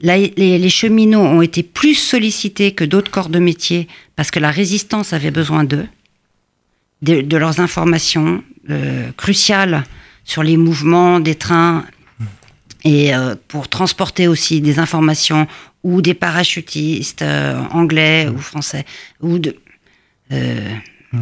Les, 0.00 0.68
cheminots 0.68 1.20
ont 1.20 1.42
été 1.42 1.62
plus 1.62 1.94
sollicités 1.94 2.72
que 2.72 2.84
d'autres 2.84 3.10
corps 3.10 3.28
de 3.28 3.38
métier 3.38 3.88
parce 4.16 4.30
que 4.30 4.38
la 4.40 4.50
résistance 4.50 5.12
avait 5.12 5.30
besoin 5.30 5.64
d'eux, 5.64 5.86
de, 7.02 7.36
leurs 7.36 7.60
informations 7.60 8.42
euh, 8.70 9.10
cruciales 9.16 9.84
sur 10.24 10.42
les 10.42 10.56
mouvements 10.56 11.20
des 11.20 11.34
trains 11.34 11.84
et 12.84 13.14
euh, 13.14 13.34
pour 13.48 13.68
transporter 13.68 14.28
aussi 14.28 14.60
des 14.60 14.78
informations 14.78 15.46
ou 15.82 16.00
des 16.02 16.14
parachutistes 16.14 17.22
euh, 17.22 17.60
anglais 17.70 18.28
ou 18.28 18.38
français 18.38 18.84
ou 19.20 19.38
de, 19.38 19.56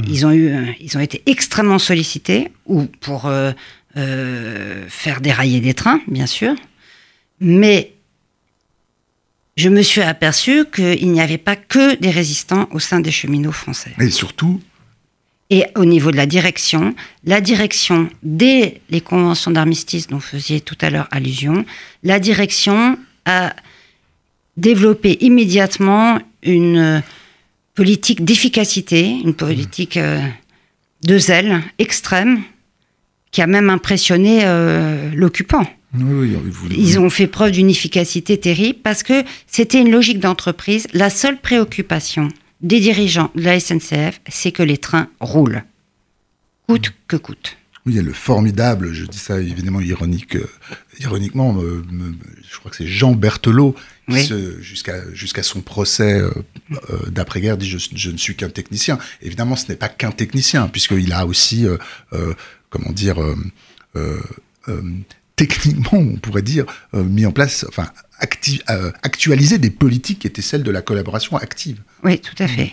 ils 0.06 0.24
ont 0.24 0.30
eu 0.30 0.54
ils 0.78 0.96
ont 0.96 1.00
été 1.00 1.22
extrêmement 1.26 1.80
sollicités 1.80 2.52
ou 2.66 2.84
pour 2.84 3.28
faire 3.94 5.20
dérailler 5.20 5.60
des 5.60 5.74
trains 5.74 6.00
bien 6.06 6.26
sûr. 6.26 6.54
Mais 7.40 7.92
je 9.60 9.68
me 9.68 9.82
suis 9.82 10.00
aperçu 10.00 10.64
qu'il 10.74 11.12
n'y 11.12 11.20
avait 11.20 11.44
pas 11.50 11.56
que 11.56 11.94
des 11.96 12.10
résistants 12.10 12.66
au 12.72 12.78
sein 12.78 13.00
des 13.00 13.10
cheminots 13.10 13.52
français. 13.52 13.92
Et 14.00 14.10
surtout 14.10 14.58
Et 15.50 15.64
au 15.74 15.84
niveau 15.84 16.10
de 16.12 16.16
la 16.16 16.26
direction, 16.26 16.94
la 17.24 17.40
direction, 17.40 18.08
dès 18.22 18.80
les 18.88 19.02
conventions 19.02 19.50
d'armistice 19.50 20.06
dont 20.06 20.16
vous 20.16 20.32
faisiez 20.36 20.60
tout 20.62 20.78
à 20.80 20.88
l'heure 20.88 21.08
allusion, 21.10 21.66
la 22.04 22.18
direction 22.20 22.96
a 23.26 23.54
développé 24.56 25.18
immédiatement 25.20 26.20
une 26.42 27.02
politique 27.74 28.24
d'efficacité, 28.24 29.02
une 29.24 29.34
politique 29.34 29.96
euh, 29.98 30.20
de 31.02 31.18
zèle 31.18 31.60
extrême, 31.78 32.42
qui 33.30 33.42
a 33.42 33.46
même 33.46 33.70
impressionné 33.70 34.40
euh, 34.44 35.10
l'occupant. 35.14 35.66
Ils 35.92 36.98
ont 37.00 37.10
fait 37.10 37.26
preuve 37.26 37.52
d'une 37.52 37.70
efficacité 37.70 38.38
terrible 38.38 38.78
parce 38.82 39.02
que 39.02 39.24
c'était 39.46 39.80
une 39.80 39.90
logique 39.90 40.20
d'entreprise. 40.20 40.86
La 40.92 41.10
seule 41.10 41.40
préoccupation 41.40 42.28
des 42.60 42.80
dirigeants 42.80 43.30
de 43.34 43.42
la 43.42 43.58
SNCF, 43.58 44.20
c'est 44.28 44.52
que 44.52 44.62
les 44.62 44.78
trains 44.78 45.08
roulent, 45.20 45.64
coûte 46.68 46.92
que 47.08 47.16
coûte. 47.16 47.56
Oui, 47.86 47.94
il 47.94 47.96
y 47.96 47.98
a 47.98 48.02
le 48.02 48.12
formidable, 48.12 48.92
je 48.92 49.06
dis 49.06 49.18
ça 49.18 49.40
évidemment 49.40 49.80
ironique, 49.80 50.36
euh, 50.36 50.46
ironiquement, 51.00 51.58
je 51.58 52.58
crois 52.58 52.70
que 52.70 52.76
c'est 52.76 52.86
Jean 52.86 53.12
Berthelot, 53.12 53.74
qui 54.10 54.30
jusqu'à 54.60 55.42
son 55.42 55.62
procès 55.62 56.20
euh, 56.20 56.30
euh, 56.90 56.98
d'après-guerre 57.08 57.56
dit 57.56 57.66
je, 57.66 58.10
ne 58.10 58.18
suis 58.18 58.36
qu'un 58.36 58.50
technicien. 58.50 58.98
Évidemment, 59.22 59.56
ce 59.56 59.68
n'est 59.68 59.76
pas 59.76 59.88
qu'un 59.88 60.10
technicien, 60.10 60.68
puisqu'il 60.68 61.10
a 61.14 61.24
aussi, 61.24 61.66
comment 62.68 62.92
dire, 62.92 63.16
techniquement, 65.40 65.98
on 65.98 66.16
pourrait 66.16 66.42
dire, 66.42 66.66
euh, 66.92 67.02
mis 67.02 67.24
en 67.24 67.32
place, 67.32 67.64
enfin, 67.66 67.88
euh, 68.68 68.92
actualiser 69.02 69.56
des 69.56 69.70
politiques 69.70 70.18
qui 70.18 70.26
étaient 70.26 70.42
celles 70.42 70.62
de 70.62 70.70
la 70.70 70.82
collaboration 70.82 71.38
active. 71.38 71.80
Oui, 72.04 72.20
tout 72.20 72.34
à 72.38 72.46
fait. 72.46 72.72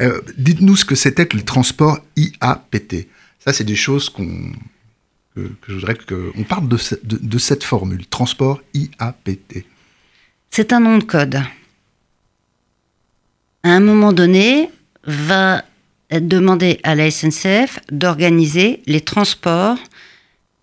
Euh, 0.00 0.20
dites-nous 0.36 0.76
ce 0.76 0.84
que 0.84 0.94
c'était 0.94 1.26
que 1.26 1.36
le 1.36 1.42
transport 1.42 1.98
IAPT. 2.14 3.08
Ça, 3.40 3.52
c'est 3.52 3.64
des 3.64 3.74
choses 3.74 4.10
qu'on 4.10 4.52
que, 5.34 5.48
je 5.68 5.74
voudrais 5.74 5.96
qu'on 5.96 6.42
parle 6.42 6.68
de, 6.68 6.78
de, 7.02 7.38
cette 7.38 7.62
formule, 7.62 8.06
transport 8.06 8.60
IAPT. 8.74 9.64
C'est 10.50 10.72
un 10.72 10.80
nom 10.80 10.98
de 10.98 11.04
code. 11.04 11.36
À 13.62 13.70
un 13.70 13.80
moment 13.80 14.12
donné, 14.12 14.70
va 15.04 15.64
demandé 16.10 16.80
à 16.82 16.94
la 16.94 17.10
SNCF 17.10 17.80
d'organiser 17.90 18.82
les 18.86 19.00
transports 19.00 19.78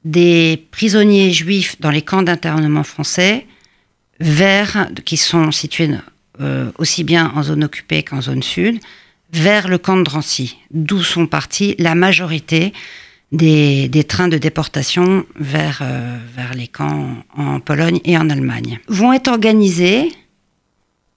des 0.06 0.64
prisonniers 0.72 1.32
juifs 1.32 1.82
dans 1.82 1.90
les 1.90 2.04
camps 2.04 2.22
d'internement 2.22 2.84
français 2.84 3.46
vers, 4.20 4.90
qui 5.04 5.18
sont 5.18 5.52
situés 5.52 5.90
euh, 6.40 6.72
aussi 6.78 7.04
bien 7.04 7.34
en 7.36 7.44
zone 7.44 7.64
occupée 7.64 8.04
qu'en 8.04 8.22
zone 8.22 8.44
sud, 8.44 8.80
vers 9.34 9.68
le 9.68 9.78
camp 9.78 9.98
de 9.98 10.04
Drancy, 10.04 10.58
d'où 10.72 11.02
sont 11.02 11.28
partis 11.28 11.76
la 11.80 11.96
majorité 11.96 12.72
des, 13.32 14.06
trains 14.08 14.28
de 14.28 14.38
déportation 14.38 15.26
vers, 15.36 15.80
euh, 15.82 16.18
vers 16.36 16.54
les 16.54 16.68
camps 16.68 17.16
en 17.36 17.60
Pologne 17.60 18.00
et 18.06 18.18
en 18.18 18.30
Allemagne. 18.30 18.80
Vont 18.88 19.12
être 19.12 19.28
organisées 19.28 20.12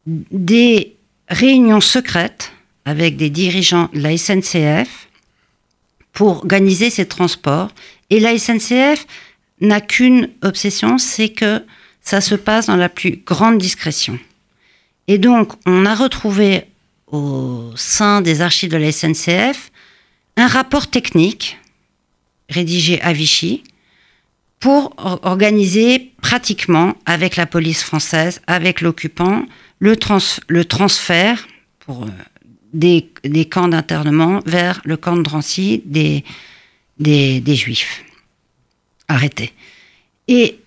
des 0.07 0.97
réunions 1.28 1.83
secrètes 1.83 2.52
avec 2.87 3.16
des 3.16 3.28
dirigeants 3.28 3.90
de 3.92 4.00
la 4.00 4.16
SNCF 4.16 5.09
pour 6.12 6.38
organiser 6.38 6.90
ces 6.90 7.07
transports 7.07 7.71
et 8.10 8.20
la 8.20 8.38
SNCF 8.38 9.06
n'a 9.60 9.80
qu'une 9.80 10.30
obsession, 10.42 10.98
c'est 10.98 11.30
que 11.30 11.64
ça 12.00 12.20
se 12.20 12.34
passe 12.34 12.66
dans 12.66 12.76
la 12.76 12.88
plus 12.88 13.22
grande 13.24 13.58
discrétion. 13.58 14.18
Et 15.08 15.18
donc, 15.18 15.52
on 15.66 15.84
a 15.84 15.94
retrouvé 15.94 16.64
au 17.10 17.72
sein 17.76 18.20
des 18.20 18.40
archives 18.40 18.70
de 18.70 18.76
la 18.76 18.92
SNCF 18.92 19.70
un 20.36 20.46
rapport 20.46 20.88
technique 20.88 21.58
rédigé 22.48 23.00
à 23.00 23.12
Vichy 23.12 23.64
pour 24.60 24.94
organiser 25.22 26.12
pratiquement 26.20 26.94
avec 27.06 27.36
la 27.36 27.46
police 27.46 27.82
française, 27.82 28.40
avec 28.46 28.80
l'occupant, 28.80 29.44
le, 29.78 29.96
transfert 29.96 31.46
euh, 31.88 31.92
des, 32.72 33.08
des, 33.22 33.44
camps 33.44 33.68
d'internement 33.68 34.40
vers 34.46 34.80
le 34.84 34.96
camp 34.96 35.16
de 35.16 35.22
Drancy 35.22 35.82
des, 35.84 36.24
des, 36.99 37.55
juifs 37.55 38.05
arrêtés. 39.09 39.52
Et 40.26 40.59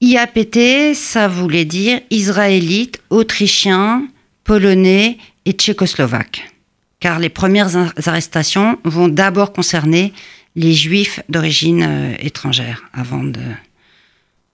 IAPT, 0.00 0.94
ça 0.94 1.28
voulait 1.28 1.64
dire 1.64 2.00
israélite, 2.10 3.00
autrichien, 3.10 4.08
polonais 4.44 5.18
et 5.44 5.52
tchécoslovaque. 5.52 6.52
Car 7.00 7.18
les 7.18 7.28
premières 7.28 7.76
arrestations 8.06 8.78
vont 8.84 9.08
d'abord 9.08 9.52
concerner 9.52 10.12
les 10.56 10.72
juifs 10.72 11.20
d'origine 11.28 11.82
euh, 11.82 12.14
étrangère, 12.18 12.84
avant 12.92 13.22
de. 13.22 13.40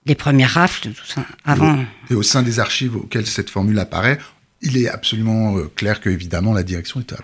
Les 0.07 0.15
premières 0.15 0.53
rafles, 0.53 0.93
tout 0.93 1.07
ça, 1.07 1.27
avant. 1.45 1.85
Et 2.11 2.15
au 2.15 2.23
sein 2.23 2.43
des 2.43 2.59
archives 2.59 2.97
auxquelles 2.97 3.27
cette 3.27 3.51
formule 3.51 3.79
apparaît, 3.79 4.19
il 4.63 4.79
est 4.79 4.89
absolument 4.89 5.59
euh, 5.59 5.71
clair 5.77 6.01
que, 6.01 6.09
évidemment, 6.09 6.55
la 6.55 6.63
direction 6.63 7.01
est 7.01 7.15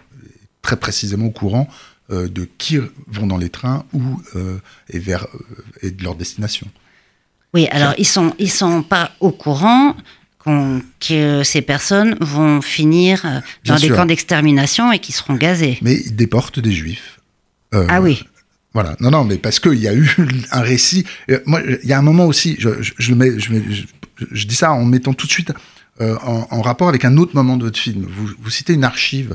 très 0.60 0.76
précisément 0.76 1.26
au 1.26 1.30
courant 1.30 1.68
euh, 2.12 2.28
de 2.28 2.48
qui 2.58 2.78
vont 3.08 3.26
dans 3.26 3.36
les 3.36 3.48
trains 3.48 3.84
ou 3.92 4.00
euh, 4.36 4.58
et 4.88 5.00
vers 5.00 5.24
euh, 5.24 5.64
et 5.82 5.90
de 5.90 6.04
leur 6.04 6.14
destination. 6.14 6.68
Oui, 7.52 7.66
alors 7.72 7.94
ils 7.98 8.06
sont 8.06 8.32
ils 8.38 8.50
sont 8.50 8.82
pas 8.82 9.10
au 9.18 9.32
courant 9.32 9.96
que 11.00 11.42
ces 11.42 11.62
personnes 11.62 12.16
vont 12.20 12.62
finir 12.62 13.42
dans 13.64 13.74
des 13.74 13.88
camps 13.88 14.06
d'extermination 14.06 14.92
et 14.92 15.00
qui 15.00 15.10
seront 15.10 15.34
gazés. 15.34 15.78
Mais 15.82 15.94
ils 15.94 16.14
déportent 16.14 16.60
des 16.60 16.70
juifs. 16.70 17.18
ah 17.72 18.00
oui. 18.00 18.22
Voilà. 18.72 18.94
Non, 19.00 19.10
non, 19.10 19.24
mais 19.24 19.38
parce 19.38 19.58
qu'il 19.58 19.80
y 19.80 19.88
a 19.88 19.94
eu 19.94 20.08
un 20.52 20.60
récit. 20.60 21.04
Moi, 21.46 21.62
il 21.82 21.88
y 21.88 21.92
a 21.92 21.98
un 21.98 22.02
moment 22.02 22.26
aussi, 22.26 22.54
je, 22.60 22.68
je, 22.80 23.14
mets, 23.14 23.36
je, 23.40 23.54
je, 24.30 24.46
dis 24.46 24.54
ça 24.54 24.70
en 24.70 24.84
mettant 24.84 25.14
tout 25.14 25.26
de 25.26 25.32
suite 25.32 25.52
en, 25.98 26.46
en, 26.48 26.62
rapport 26.62 26.88
avec 26.88 27.04
un 27.04 27.16
autre 27.16 27.34
moment 27.34 27.56
de 27.56 27.64
votre 27.64 27.80
film. 27.80 28.06
Vous, 28.08 28.30
vous 28.38 28.50
citez 28.50 28.74
une 28.74 28.84
archive 28.84 29.34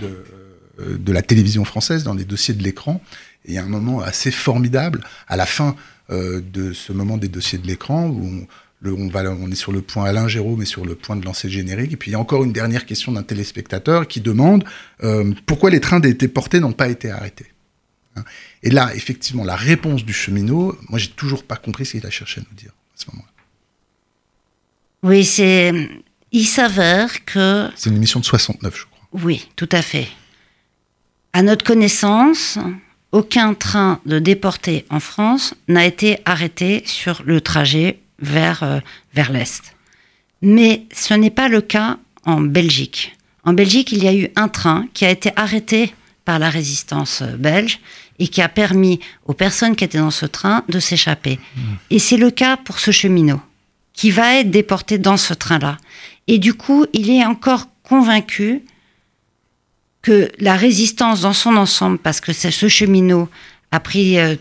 de, 0.00 0.06
euh, 0.06 0.37
de 0.78 1.12
la 1.12 1.22
télévision 1.22 1.64
française 1.64 2.04
dans 2.04 2.14
les 2.14 2.24
dossiers 2.24 2.54
de 2.54 2.62
l'écran. 2.62 3.02
Et 3.44 3.50
il 3.50 3.54
y 3.54 3.58
a 3.58 3.64
un 3.64 3.68
moment 3.68 4.00
assez 4.00 4.30
formidable 4.30 5.04
à 5.26 5.36
la 5.36 5.46
fin 5.46 5.76
euh, 6.10 6.40
de 6.40 6.72
ce 6.72 6.92
moment 6.92 7.18
des 7.18 7.28
dossiers 7.28 7.58
de 7.58 7.66
l'écran 7.66 8.06
où 8.06 8.24
on, 8.24 8.46
le, 8.80 8.94
on, 8.94 9.08
va, 9.08 9.30
on 9.30 9.50
est 9.50 9.56
sur 9.56 9.72
le 9.72 9.82
point, 9.82 10.04
Alain 10.04 10.26
Jérôme 10.26 10.62
est 10.62 10.66
sur 10.66 10.86
le 10.86 10.94
point 10.94 11.16
de 11.16 11.24
lancer 11.24 11.48
le 11.48 11.52
générique. 11.52 11.92
Et 11.92 11.96
puis 11.96 12.10
il 12.10 12.12
y 12.12 12.16
a 12.16 12.20
encore 12.20 12.44
une 12.44 12.52
dernière 12.52 12.86
question 12.86 13.12
d'un 13.12 13.22
téléspectateur 13.22 14.08
qui 14.08 14.22
demande 14.22 14.64
euh, 15.02 15.34
pourquoi 15.44 15.68
les 15.68 15.80
trains 15.80 16.00
déportés 16.00 16.60
n'ont 16.60 16.72
pas 16.72 16.88
été 16.88 17.10
arrêtés. 17.10 17.52
Hein. 18.16 18.24
et 18.62 18.70
là, 18.70 18.94
effectivement, 18.94 19.44
la 19.44 19.54
réponse 19.54 20.04
du 20.04 20.14
cheminot, 20.14 20.78
moi 20.88 20.98
j'ai 20.98 21.10
toujours 21.10 21.44
pas 21.44 21.56
compris 21.56 21.84
ce 21.84 21.92
qu'il 21.92 22.06
a 22.06 22.10
cherché 22.10 22.40
à 22.40 22.44
nous 22.50 22.56
dire 22.56 22.70
à 22.70 22.96
ce 22.96 23.10
moment-là. 23.10 23.28
Oui, 25.02 25.24
c'est. 25.24 25.72
Il 26.32 26.46
s'avère 26.46 27.24
que. 27.26 27.68
C'est 27.76 27.90
une 27.90 27.96
émission 27.96 28.18
de 28.18 28.24
69, 28.24 28.76
je 28.76 28.84
crois. 28.84 28.98
Oui, 29.24 29.48
tout 29.56 29.68
à 29.72 29.82
fait. 29.82 30.08
À 31.38 31.42
notre 31.42 31.64
connaissance, 31.64 32.58
aucun 33.12 33.54
train 33.54 34.00
de 34.06 34.18
déportés 34.18 34.84
en 34.90 34.98
France 34.98 35.54
n'a 35.68 35.86
été 35.86 36.18
arrêté 36.24 36.82
sur 36.84 37.22
le 37.24 37.40
trajet 37.40 38.00
vers, 38.18 38.64
euh, 38.64 38.80
vers 39.14 39.30
l'Est. 39.30 39.76
Mais 40.42 40.82
ce 40.92 41.14
n'est 41.14 41.30
pas 41.30 41.46
le 41.46 41.60
cas 41.60 41.98
en 42.24 42.40
Belgique. 42.40 43.16
En 43.44 43.52
Belgique, 43.52 43.92
il 43.92 44.02
y 44.02 44.08
a 44.08 44.14
eu 44.14 44.30
un 44.34 44.48
train 44.48 44.88
qui 44.94 45.04
a 45.04 45.10
été 45.10 45.30
arrêté 45.36 45.94
par 46.24 46.40
la 46.40 46.50
résistance 46.50 47.22
euh, 47.22 47.36
belge 47.36 47.78
et 48.18 48.26
qui 48.26 48.42
a 48.42 48.48
permis 48.48 48.98
aux 49.24 49.32
personnes 49.32 49.76
qui 49.76 49.84
étaient 49.84 49.98
dans 49.98 50.10
ce 50.10 50.26
train 50.26 50.64
de 50.68 50.80
s'échapper. 50.80 51.38
Mmh. 51.38 51.60
Et 51.90 52.00
c'est 52.00 52.16
le 52.16 52.32
cas 52.32 52.56
pour 52.56 52.80
ce 52.80 52.90
cheminot 52.90 53.40
qui 53.92 54.10
va 54.10 54.40
être 54.40 54.50
déporté 54.50 54.98
dans 54.98 55.16
ce 55.16 55.34
train-là. 55.34 55.78
Et 56.26 56.38
du 56.38 56.54
coup, 56.54 56.86
il 56.92 57.10
est 57.10 57.24
encore 57.24 57.68
convaincu 57.84 58.64
que 60.08 60.30
la 60.38 60.56
résistance 60.56 61.20
dans 61.20 61.34
son 61.34 61.54
ensemble, 61.58 61.98
parce 61.98 62.22
que 62.22 62.32
ce 62.32 62.68
cheminot 62.68 63.28
a 63.72 63.78
pris 63.78 64.18
euh, 64.18 64.36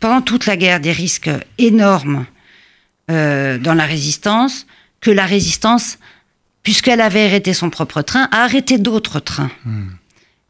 pendant 0.00 0.22
toute 0.22 0.46
la 0.46 0.56
guerre 0.56 0.80
des 0.80 0.90
risques 0.90 1.28
énormes 1.58 2.24
euh, 3.10 3.58
dans 3.58 3.74
la 3.74 3.84
résistance, 3.84 4.66
que 5.02 5.10
la 5.10 5.26
résistance, 5.26 5.98
puisqu'elle 6.62 7.02
avait 7.02 7.26
arrêté 7.26 7.52
son 7.52 7.68
propre 7.68 8.00
train, 8.00 8.26
a 8.32 8.44
arrêté 8.44 8.78
d'autres 8.78 9.20
trains. 9.20 9.50
Hmm. 9.66 9.88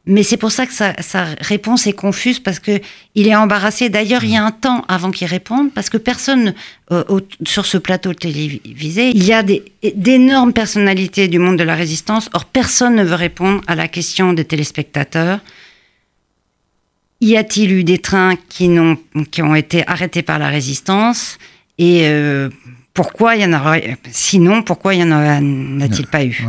Mais 0.05 0.25
c'est 0.25 0.37
pour 0.37 0.51
ça 0.51 0.67
que 0.67 0.73
sa, 0.73 1.25
réponse 1.41 1.87
est 1.87 1.93
confuse 1.93 2.41
parce 2.41 2.59
que 2.59 2.81
il 3.15 3.29
est 3.29 3.37
embarrassé. 3.37 3.89
D'ailleurs, 3.89 4.25
il 4.25 4.31
y 4.31 4.37
a 4.37 4.45
un 4.45 4.51
temps 4.51 4.85
avant 4.89 5.13
qu'il 5.13 5.29
réponde 5.29 5.73
parce 5.73 5.91
que 5.91 5.97
personne 5.97 6.55
euh, 6.91 7.05
sur 7.47 7.67
ce 7.67 7.79
plateau 7.79 8.13
télévisé, 8.13 9.11
il 9.11 9.23
y 9.23 9.33
a 9.33 9.45
d'énormes 9.95 10.53
personnalités 10.53 11.29
du 11.29 11.39
monde 11.39 11.57
de 11.57 11.63
la 11.63 11.77
résistance. 11.77 12.31
Or, 12.33 12.47
personne 12.47 12.97
ne 12.97 13.05
veut 13.05 13.15
répondre 13.15 13.63
à 13.69 13.77
la 13.77 13.87
question 13.87 14.33
des 14.33 14.45
téléspectateurs. 14.45 15.39
Y 17.21 17.37
a-t-il 17.37 17.71
eu 17.71 17.85
des 17.85 17.99
trains 17.99 18.35
qui, 18.49 18.69
ont, 18.71 18.99
qui 19.31 19.43
ont 19.43 19.55
été 19.55 19.87
arrêtés 19.87 20.23
par 20.23 20.41
la 20.41 20.49
résistance? 20.49 21.39
Et 21.79 22.09
euh, 22.09 22.49
pourquoi 22.93 23.37
il 23.37 23.43
y 23.43 23.45
en 23.45 23.53
aura 23.53 23.77
Sinon, 24.11 24.63
pourquoi 24.65 24.95
il 24.95 25.01
y 25.01 25.05
en 25.05 25.81
a-t-il 25.81 26.09
pas 26.09 26.25
eu? 26.25 26.45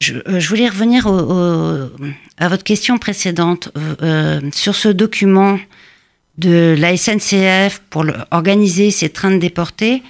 Je, 0.00 0.48
voulais 0.48 0.68
revenir 0.68 1.06
à 1.06 2.48
votre 2.48 2.64
question 2.64 2.98
précédente 2.98 3.70
euh, 3.76 3.94
euh, 4.02 4.40
sur 4.52 4.74
ce 4.74 4.88
document 4.88 5.58
de 6.38 6.74
la 6.78 6.96
SNCF 6.96 7.82
pour 7.90 8.06
organiser 8.30 8.90
ces 8.90 9.10
trains 9.10 9.32
de 9.32 9.38
déportés. 9.38 10.02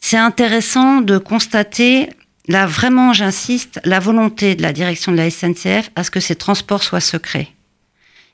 C'est 0.00 0.16
intéressant 0.16 1.00
de 1.00 1.18
constater, 1.18 2.08
là 2.46 2.66
vraiment 2.66 3.12
j'insiste, 3.12 3.80
la 3.84 3.98
volonté 3.98 4.54
de 4.54 4.62
la 4.62 4.72
direction 4.72 5.10
de 5.10 5.16
la 5.16 5.28
SNCF 5.28 5.90
à 5.96 6.04
ce 6.04 6.10
que 6.10 6.20
ces 6.20 6.36
transports 6.36 6.84
soient 6.84 7.00
secrets. 7.00 7.48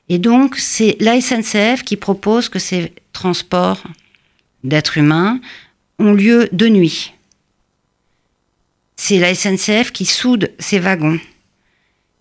Et 0.09 0.19
donc 0.19 0.57
c'est 0.57 0.95
la 0.99 1.19
SNCF 1.19 1.83
qui 1.83 1.97
propose 1.97 2.49
que 2.49 2.59
ces 2.59 2.93
transports 3.13 3.83
d'êtres 4.63 4.99
humains 4.99 5.39
ont 5.97 6.13
lieu 6.13 6.47
de 6.51 6.67
nuit 6.67 7.13
c'est 8.97 9.19
la 9.19 9.33
SNCF 9.33 9.91
qui 9.91 10.05
soude 10.05 10.51
ces 10.59 10.79
wagons. 10.79 11.19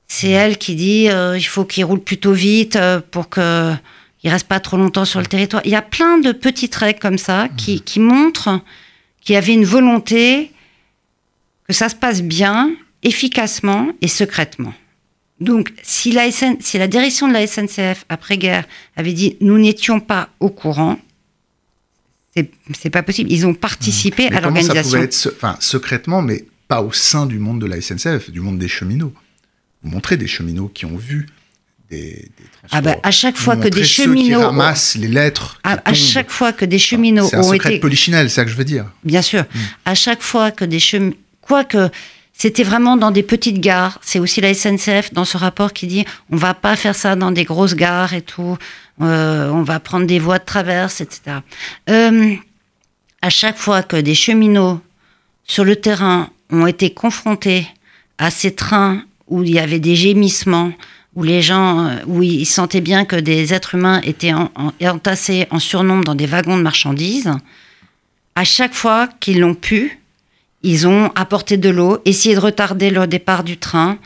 C'est 0.06 0.30
elle 0.30 0.56
qui 0.56 0.76
dit 0.76 1.09
euh, 1.11 1.37
il 1.37 1.42
faut 1.42 1.64
qu'ils 1.64 1.85
roulent 1.85 2.04
plutôt 2.04 2.33
vite 2.33 2.76
euh, 2.76 3.00
pour 3.11 3.28
qu'ils 3.28 3.42
ne 3.42 4.30
restent 4.30 4.47
pas 4.47 4.61
trop 4.61 4.76
longtemps 4.76 5.04
sur 5.04 5.18
le 5.18 5.26
territoire. 5.26 5.62
Il 5.64 5.73
y 5.73 5.76
a 5.76 5.83
plein 5.83 6.18
de 6.18 6.30
petits 6.30 6.68
traits 6.68 7.00
comme 7.00 7.18
ça 7.18 7.49
qui, 7.56 7.80
qui 7.80 7.99
montrent 7.99 8.61
qu'il 9.21 9.35
y 9.35 9.37
avait 9.37 9.54
une 9.54 9.64
volonté 9.64 10.52
que 11.66 11.73
ça 11.73 11.88
se 11.88 11.97
passe 11.97 12.23
bien, 12.23 12.71
efficacement 13.02 13.90
et 14.00 14.06
secrètement. 14.06 14.73
Donc, 15.40 15.73
si 15.83 16.12
la, 16.12 16.30
si 16.30 16.78
la 16.78 16.87
direction 16.87 17.26
de 17.26 17.33
la 17.33 17.47
SNCF 17.47 18.04
après-guerre 18.09 18.64
avait 18.97 19.12
dit 19.12 19.37
nous 19.40 19.59
n'étions 19.59 19.99
pas 19.99 20.28
au 20.38 20.50
courant, 20.50 20.99
c'est 22.78 22.90
pas 22.90 23.02
possible. 23.02 23.33
Ils 23.33 23.47
ont 23.47 23.54
participé 23.54 24.28
à 24.28 24.40
l'organisation. 24.40 24.83
Ça 24.83 24.83
pouvait 24.83 25.04
être, 25.04 25.33
enfin, 25.35 25.56
secrètement, 25.59 26.21
mais 26.21 26.45
pas 26.68 26.82
au 26.82 26.92
sein 26.92 27.26
du 27.26 27.38
monde 27.38 27.61
de 27.61 27.66
la 27.66 27.80
SNCF, 27.80 28.30
du 28.30 28.40
monde 28.40 28.58
des 28.58 28.68
cheminots. 28.68 29.12
Vous 29.82 29.90
montrez 29.90 30.16
des 30.16 30.26
cheminots 30.26 30.68
qui 30.68 30.85
ont 30.85 30.96
vu 30.96 31.26
des, 31.90 31.96
des 32.37 32.44
ah 32.73 32.80
bah, 32.80 32.96
à 33.02 33.11
chaque 33.11 33.37
fois 33.37 33.56
que 33.56 33.68
des 33.68 33.85
cheminots 33.85 34.38
qui 34.38 34.44
ramassent 34.44 34.96
les 34.96 35.08
lettres 35.08 35.61
à, 35.62 35.94
chaque 35.94 36.30
fois 36.30 36.52
que 36.52 36.64
des 36.64 36.78
cheminots 36.78 37.30
ont 37.32 37.52
été 37.52 37.68
c'est 37.68 37.78
polichinelle 37.78 38.28
c'est 38.28 38.37
ça 38.37 38.44
que 38.44 38.50
je 38.50 38.56
veux 38.56 38.64
dire. 38.64 38.87
Bien 39.04 39.23
sûr. 39.23 39.42
Mm. 39.42 39.58
à 39.85 39.94
chaque 39.94 40.23
fois 40.23 40.50
que 40.50 40.64
des 40.64 40.80
cheminots 40.80 41.17
quoique 41.41 41.88
c'était 42.32 42.64
vraiment 42.64 42.97
dans 42.97 43.12
des 43.12 43.23
petites 43.23 43.60
gares 43.60 44.00
c'est 44.02 44.19
aussi 44.19 44.41
la 44.41 44.52
SNCF 44.52 45.12
dans 45.12 45.25
ce 45.25 45.36
rapport 45.36 45.73
qui 45.73 45.86
dit 45.86 46.04
on 46.30 46.36
va 46.36 46.54
pas 46.54 46.75
faire 46.75 46.97
ça 46.97 47.14
dans 47.14 47.30
des 47.30 47.45
grosses 47.45 47.76
gares 47.76 48.14
et 48.14 48.23
tout 48.23 48.58
euh, 49.00 49.49
on 49.50 49.62
va 49.62 49.78
prendre 49.78 50.06
des 50.06 50.19
voies 50.19 50.41
de 50.41 50.45
traverse 50.45 51.00
etc 51.00 51.38
euh, 51.88 52.34
à 53.23 53.30
chaque 53.30 53.58
fois 53.58 53.84
que 53.84 53.97
des 53.97 54.17
cheminots 54.17 54.80
sur 55.45 55.64
le 55.64 55.76
terrain 55.76 56.30
ont 56.50 56.67
été 56.67 56.91
confrontés 56.91 57.67
à 58.19 58.30
ces 58.30 58.54
trains 58.54 59.02
où 59.28 59.43
il 59.43 59.50
y 59.50 59.59
avait 59.59 59.80
des 59.80 59.97
gémissements, 59.97 60.73
où 61.15 61.23
les 61.23 61.43
gens, 61.43 61.87
euh, 61.87 61.97
où 62.06 62.23
ils 62.23 62.47
sentaient 62.47 62.80
bien 62.80 63.04
que 63.04 63.17
des 63.17 63.52
êtres 63.52 63.75
humains 63.75 64.00
étaient 64.02 64.32
entassés 64.32 65.47
en 65.50 65.59
surnombre 65.59 66.04
dans 66.04 66.15
des 66.15 66.26
wagons 66.26 66.56
de 66.56 66.63
marchandises, 66.63 67.32
à 68.35 68.45
chaque 68.45 68.75
fois 68.75 69.09
qu'ils 69.21 69.41
l'ont 69.41 69.54
pu, 69.54 69.99
ils 70.63 70.87
ont 70.87 71.11
apporté 71.15 71.56
de 71.56 71.71
l'eau, 71.71 71.99
essayé 72.04 72.35
de 72.35 72.41
retarder 72.41 72.91
le 72.91 73.06
départ 73.06 73.45
du 73.45 73.56
train, 73.56 73.99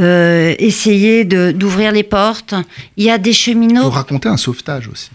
euh, 0.00 0.54
essayé 0.58 1.24
d'ouvrir 1.24 1.92
les 1.92 2.04
portes. 2.04 2.54
Il 2.96 3.04
y 3.04 3.10
a 3.10 3.18
des 3.18 3.32
cheminots. 3.32 3.82
Vous 3.82 3.90
racontez 3.90 4.28
un 4.28 4.36
sauvetage 4.36 4.88
aussi. 4.88 5.10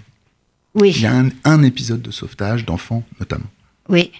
Oui. 0.76 0.92
Il 0.96 1.02
y 1.02 1.06
a 1.06 1.24
un 1.44 1.64
épisode 1.64 2.02
de 2.02 2.12
sauvetage 2.12 2.66
d'enfants 2.66 3.04
notamment. 3.20 3.46
Oui. 3.88 4.12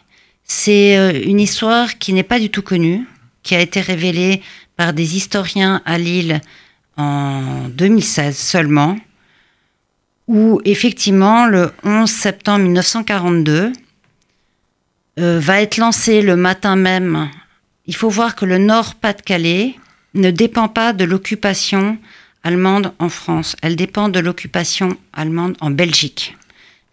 C'est 0.44 0.98
euh, 0.98 1.22
une 1.24 1.40
histoire 1.40 1.98
qui 1.98 2.14
n'est 2.14 2.24
pas 2.24 2.40
du 2.40 2.50
tout 2.50 2.62
connue, 2.62 3.08
qui 3.44 3.56
a 3.56 3.60
été 3.60 3.82
révélée 3.82 4.42
par 4.76 4.94
des 4.94 5.16
historiens 5.16 5.82
à 5.86 5.98
Lille 5.98 6.42
en 6.98 7.68
2016 7.70 8.38
seulement, 8.38 8.98
où 10.28 10.62
effectivement 10.66 11.46
le 11.46 11.72
11 11.84 12.10
septembre 12.10 12.64
1942 12.66 13.74
euh, 15.20 15.40
va 15.40 15.62
être 15.62 15.78
lancé 15.78 16.22
le 16.22 16.36
matin 16.36 16.76
même. 16.76 17.30
Il 17.86 17.96
faut 17.96 18.10
voir 18.10 18.36
que 18.36 18.46
le 18.46 18.58
Nord-Pas-de-Calais 18.58 19.76
ne 20.14 20.32
dépend 20.32 20.68
pas 20.68 20.94
de 20.94 21.04
l'occupation 21.04 21.98
allemande 22.44 22.94
en 23.00 23.10
France, 23.10 23.56
elle 23.62 23.76
dépend 23.76 24.10
de 24.10 24.20
l'occupation 24.20 24.98
allemande 25.14 25.56
en 25.62 25.72
Belgique. 25.72 26.36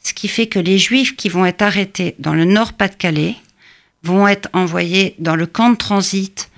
Ce 0.02 0.14
qui 0.14 0.28
fait 0.28 0.46
que 0.46 0.58
les 0.58 0.78
juifs 0.78 1.16
qui 1.16 1.28
vont 1.28 1.44
être 1.44 1.62
arrêtés 1.62 2.14
dans 2.18 2.34
le 2.34 2.44
Nord-Pas-de-Calais 2.44 3.36
vont 4.02 4.26
être 4.26 4.48
envoyés 4.52 5.14
dans 5.18 5.36
le 5.36 5.46
camp 5.46 5.70
de 5.70 5.76
transit 5.76 6.50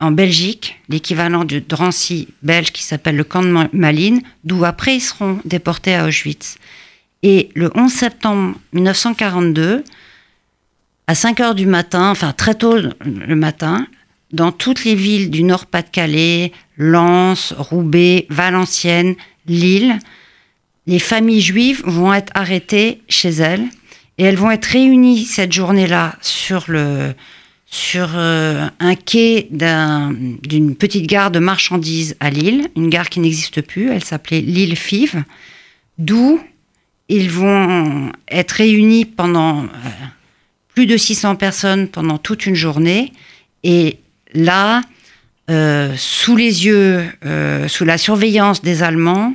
en 0.00 0.12
Belgique, 0.12 0.80
l'équivalent 0.88 1.44
de 1.44 1.58
Drancy 1.58 2.28
belge 2.42 2.70
qui 2.70 2.84
s'appelle 2.84 3.16
le 3.16 3.24
camp 3.24 3.42
de 3.42 3.68
Malines, 3.72 4.22
d'où 4.44 4.64
après 4.64 4.96
ils 4.96 5.00
seront 5.00 5.40
déportés 5.44 5.96
à 5.96 6.06
Auschwitz. 6.06 6.56
Et 7.24 7.48
le 7.54 7.70
11 7.74 7.92
septembre 7.92 8.54
1942, 8.72 9.82
à 11.08 11.14
5 11.16 11.40
heures 11.40 11.54
du 11.56 11.66
matin, 11.66 12.10
enfin 12.10 12.32
très 12.32 12.54
tôt 12.54 12.76
le 12.76 13.34
matin, 13.34 13.88
dans 14.30 14.52
toutes 14.52 14.84
les 14.84 14.94
villes 14.94 15.30
du 15.30 15.42
Nord-Pas-de-Calais, 15.42 16.52
Lens, 16.76 17.54
Roubaix, 17.56 18.26
Valenciennes, 18.30 19.16
Lille, 19.46 19.98
les 20.88 20.98
familles 20.98 21.42
juives 21.42 21.82
vont 21.84 22.12
être 22.14 22.32
arrêtées 22.34 23.02
chez 23.08 23.28
elles 23.28 23.66
et 24.16 24.24
elles 24.24 24.36
vont 24.36 24.50
être 24.50 24.64
réunies 24.64 25.24
cette 25.24 25.52
journée-là 25.52 26.16
sur 26.22 26.64
le 26.66 27.14
sur 27.70 28.12
euh, 28.14 28.66
un 28.80 28.94
quai 28.94 29.46
d'une 29.50 30.74
petite 30.74 31.06
gare 31.06 31.30
de 31.30 31.38
marchandises 31.38 32.16
à 32.18 32.30
Lille, 32.30 32.70
une 32.76 32.88
gare 32.88 33.10
qui 33.10 33.20
n'existe 33.20 33.60
plus, 33.60 33.90
elle 33.90 34.02
s'appelait 34.02 34.40
Lille 34.40 34.74
Five, 34.74 35.22
d'où 35.98 36.40
ils 37.10 37.30
vont 37.30 38.10
être 38.30 38.52
réunis 38.52 39.04
pendant 39.04 39.64
euh, 39.64 39.66
plus 40.74 40.86
de 40.86 40.96
600 40.96 41.36
personnes 41.36 41.88
pendant 41.88 42.16
toute 42.16 42.46
une 42.46 42.54
journée. 42.54 43.12
Et 43.64 43.98
là, 44.32 44.80
euh, 45.50 45.92
sous 45.98 46.36
les 46.36 46.64
yeux, 46.64 47.04
sous 47.68 47.84
la 47.84 47.98
surveillance 47.98 48.62
des 48.62 48.82
Allemands, 48.82 49.34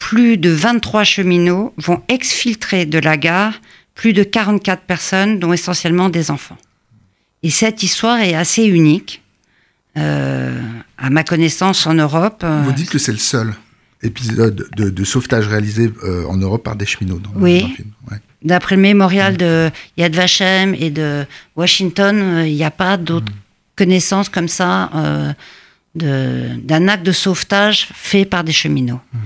plus 0.00 0.38
de 0.38 0.50
23 0.50 1.04
cheminots 1.04 1.72
vont 1.76 2.02
exfiltrer 2.08 2.86
de 2.86 2.98
la 2.98 3.16
gare 3.16 3.60
plus 3.94 4.14
de 4.14 4.22
44 4.22 4.82
personnes, 4.82 5.38
dont 5.38 5.52
essentiellement 5.52 6.08
des 6.08 6.30
enfants. 6.30 6.56
Et 7.42 7.50
cette 7.50 7.82
histoire 7.82 8.18
est 8.20 8.34
assez 8.34 8.64
unique, 8.64 9.22
euh, 9.98 10.58
à 10.96 11.10
ma 11.10 11.22
connaissance, 11.22 11.86
en 11.86 11.92
Europe. 11.92 12.40
Euh, 12.42 12.62
Vous 12.64 12.72
dites 12.72 12.88
que 12.88 12.98
c'est 12.98 13.12
le 13.12 13.18
seul 13.18 13.52
épisode 14.02 14.66
de, 14.74 15.04
sauvetage 15.04 15.46
réalisé 15.46 15.92
euh, 16.02 16.24
en 16.24 16.38
Europe 16.38 16.64
par 16.64 16.76
des 16.76 16.86
cheminots 16.86 17.18
dans, 17.18 17.30
oui. 17.36 17.76
D'après 18.42 18.76
le 18.76 18.80
mémorial 18.80 19.36
de 19.36 19.70
Yad 19.98 20.14
Vashem 20.14 20.74
et 20.74 20.88
de 20.88 21.26
Washington, 21.56 22.44
il 22.46 22.54
n'y 22.54 22.64
a 22.64 22.70
pas 22.70 22.96
d'autres 22.96 23.30
mm. 23.30 23.36
connaissances 23.76 24.30
comme 24.30 24.48
ça 24.48 24.90
d'un 25.94 26.88
acte 26.88 27.04
de 27.04 27.12
sauvetage 27.12 27.88
fait 27.92 28.24
par 28.24 28.44
des 28.44 28.52
cheminots. 28.52 29.00
Mm. 29.12 29.18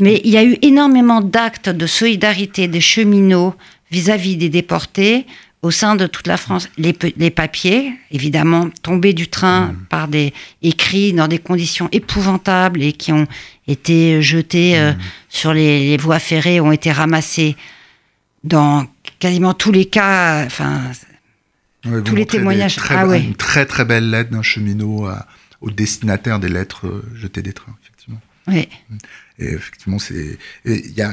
Mais 0.00 0.20
il 0.24 0.30
y 0.30 0.36
a 0.36 0.44
eu 0.44 0.56
énormément 0.62 1.20
d'actes 1.20 1.68
de 1.68 1.86
solidarité 1.86 2.68
des 2.68 2.80
cheminots 2.80 3.54
vis-à-vis 3.90 4.36
des 4.36 4.48
déportés 4.48 5.26
au 5.62 5.70
sein 5.70 5.94
de 5.94 6.06
toute 6.06 6.26
la 6.26 6.36
France. 6.36 6.68
Les, 6.76 7.30
papiers, 7.30 7.92
évidemment, 8.10 8.68
tombés 8.82 9.12
du 9.12 9.28
train 9.28 9.66
mmh. 9.66 9.76
par 9.88 10.08
des 10.08 10.34
écrits 10.60 11.12
dans 11.12 11.28
des 11.28 11.38
conditions 11.38 11.88
épouvantables 11.92 12.82
et 12.82 12.92
qui 12.92 13.12
ont 13.12 13.28
été 13.68 14.20
jetés 14.22 14.76
euh, 14.76 14.92
mmh. 14.92 14.98
sur 15.28 15.54
les, 15.54 15.96
voies 15.96 16.18
ferrées, 16.18 16.60
ont 16.60 16.72
été 16.72 16.90
ramassés 16.90 17.56
dans 18.42 18.86
quasiment 19.20 19.54
tous 19.54 19.70
les 19.70 19.84
cas, 19.84 20.44
enfin, 20.44 20.80
Tous 22.04 22.16
les 22.16 22.26
témoignages. 22.26 22.74
Très, 22.74 22.96
Ah 22.96 23.06
ouais. 23.06 23.22
Une 23.22 23.36
très 23.36 23.64
très 23.66 23.84
belle 23.84 24.10
lettre 24.10 24.30
d'un 24.30 24.42
cheminot 24.42 25.06
à- 25.06 25.26
au 25.60 25.70
destinataire 25.70 26.40
des 26.40 26.48
lettres 26.48 26.88
euh, 26.88 27.04
jetées 27.14 27.42
des 27.42 27.52
trains, 27.52 27.76
effectivement. 27.82 28.20
oui. 28.48 28.68
Et 29.38 29.54
effectivement, 29.54 29.98
c'est. 29.98 30.38
et 30.64 30.88
y 30.94 31.02
a. 31.02 31.12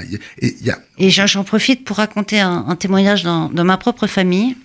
et 0.97 1.09
j'en 1.09 1.43
profite 1.43 1.85
pour 1.85 1.97
raconter 1.97 2.39
un, 2.39 2.75
témoignage 2.75 3.23
dans, 3.23 3.49
ma 3.49 3.77
propre 3.77 4.07
famille, 4.07 4.57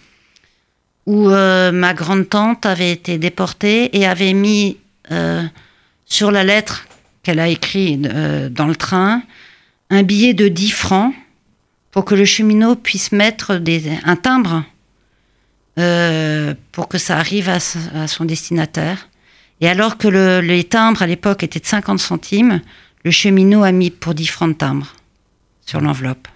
où 1.06 1.30
euh, 1.30 1.70
ma 1.72 1.94
grande-tante 1.94 2.66
avait 2.66 2.90
été 2.90 3.18
déportée 3.18 3.96
et 3.96 4.06
avait 4.06 4.32
mis 4.32 4.78
euh, 5.12 5.42
sur 6.06 6.30
la 6.30 6.44
lettre 6.44 6.86
qu'elle 7.22 7.40
a 7.40 7.48
écrite 7.48 8.06
euh, 8.06 8.48
dans 8.48 8.66
le 8.66 8.76
train 8.76 9.22
un 9.90 10.02
billet 10.02 10.34
de 10.34 10.48
10 10.48 10.70
francs 10.70 11.14
pour 11.90 12.04
que 12.04 12.14
le 12.14 12.24
cheminot 12.24 12.74
puisse 12.74 13.12
mettre 13.12 13.56
des, 13.56 13.84
un 14.04 14.16
timbre 14.16 14.64
pour 16.72 16.88
que 16.88 16.98
ça 16.98 17.18
arrive 17.18 17.48
à, 17.48 17.58
son 18.06 18.24
destinataire. 18.24 19.08
Et 19.60 19.68
alors 19.68 19.98
que 19.98 20.06
le- 20.06 20.40
les 20.40 20.64
timbres 20.64 21.02
à 21.02 21.06
l'époque 21.06 21.42
étaient 21.42 21.58
de 21.60 21.66
50 21.66 21.98
centimes, 21.98 22.60
le 23.04 23.10
cheminot 23.10 23.62
a 23.62 23.72
mis 23.72 23.90
pour 23.90 24.14
10 24.14 24.26
francs 24.26 24.50
de 24.50 24.54
timbre 24.54 24.94
sur 25.64 25.80
l'enveloppe, 25.80 26.28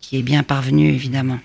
qui 0.00 0.18
est 0.18 0.22
bien 0.22 0.42
parvenue 0.42 0.88
évidemment. 0.88 1.40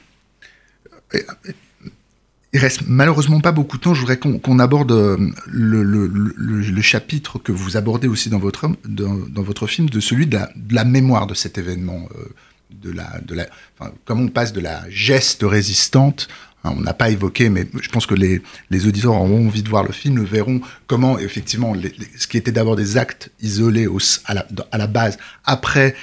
Il 2.54 2.60
reste 2.60 2.84
malheureusement 2.88 3.42
pas 3.42 3.52
beaucoup 3.52 3.78
de 3.78 3.82
temps. 3.82 3.94
Je 3.94 4.00
voudrais 4.00 4.18
qu'on 4.18 4.60
aborde 4.60 4.92
euh, 4.92 5.18
le, 5.48 6.82
chapitre 6.82 7.38
que 7.38 7.52
vous 7.52 7.76
abordez 7.76 8.08
aussi 8.08 8.30
dans 8.30 8.40
votre, 8.40 8.70
dans, 8.86 9.44
votre 9.44 9.68
film, 9.68 9.90
de 9.90 10.00
celui 10.00 10.26
de 10.26 10.38
la, 10.38 10.50
de 10.56 10.74
la 10.74 10.86
mémoire 10.86 11.28
de 11.28 11.34
cet 11.34 11.58
événement. 11.58 12.08
euh, 12.18 12.26
de 12.82 12.92
la, 12.92 13.20
de 13.26 13.36
la, 13.36 13.48
enfin, 13.78 13.92
comme 14.06 14.22
on 14.22 14.28
passe 14.28 14.54
de 14.54 14.60
la 14.60 14.84
geste 14.90 15.44
résistante, 15.44 16.28
on 16.66 16.82
n'a 16.82 16.94
pas 16.94 17.10
évoqué, 17.10 17.50
mais 17.50 17.68
je 17.82 17.90
pense 17.90 18.06
que 18.06 18.16
les, 18.16 18.42
auditeurs 18.88 19.14
auront 19.14 19.48
envie 19.48 19.64
de 19.64 19.70
voir 19.70 19.84
le 19.84 19.92
film, 19.92 20.24
verront 20.24 20.62
comment 20.88 21.20
effectivement 21.20 21.74
ce 22.18 22.28
qui 22.28 22.38
était 22.38 22.52
d'abord 22.52 22.76
des 22.76 22.98
actes 22.98 23.32
isolés 23.42 23.88
à, 24.26 24.78
la, 24.78 24.88
base, 24.88 25.18
après 25.44 25.96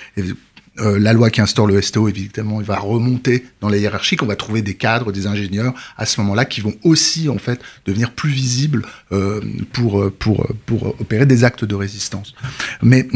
euh, 0.79 0.99
la 0.99 1.13
loi 1.13 1.29
qui 1.29 1.43
instaure 1.43 1.67
le 1.67 1.83
STO, 1.83 2.09
évidemment, 2.09 2.61
il 2.61 2.67
va 2.67 2.79
remonter 2.79 3.45
dans 3.61 3.69
la 3.69 3.77
hiérarchie, 3.77 4.17
qu'on 4.17 4.25
va 4.27 4.37
trouver 4.37 4.63
des 4.63 4.75
cadres, 4.75 5.13
des 5.13 5.27
ingénieurs 5.27 5.75
à 5.99 6.07
ce 6.07 6.19
moment-là 6.23 6.47
qui 6.47 6.63
vont 6.63 6.75
aussi 6.83 7.29
en 7.29 7.37
fait 7.37 7.61
devenir 7.85 8.13
plus 8.13 8.31
visibles 8.31 8.83
euh, 9.13 9.43
pour, 9.73 10.01
euh, 10.01 10.11
pour, 10.11 10.47
opérer 10.99 11.27
des 11.27 11.45
actes 11.45 11.67
de 11.67 11.75
résistance. 11.75 12.35
Mais, 12.83 13.07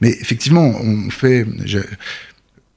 mais 0.00 0.10
effectivement, 0.20 0.74
on 0.82 1.08
fait. 1.10 1.46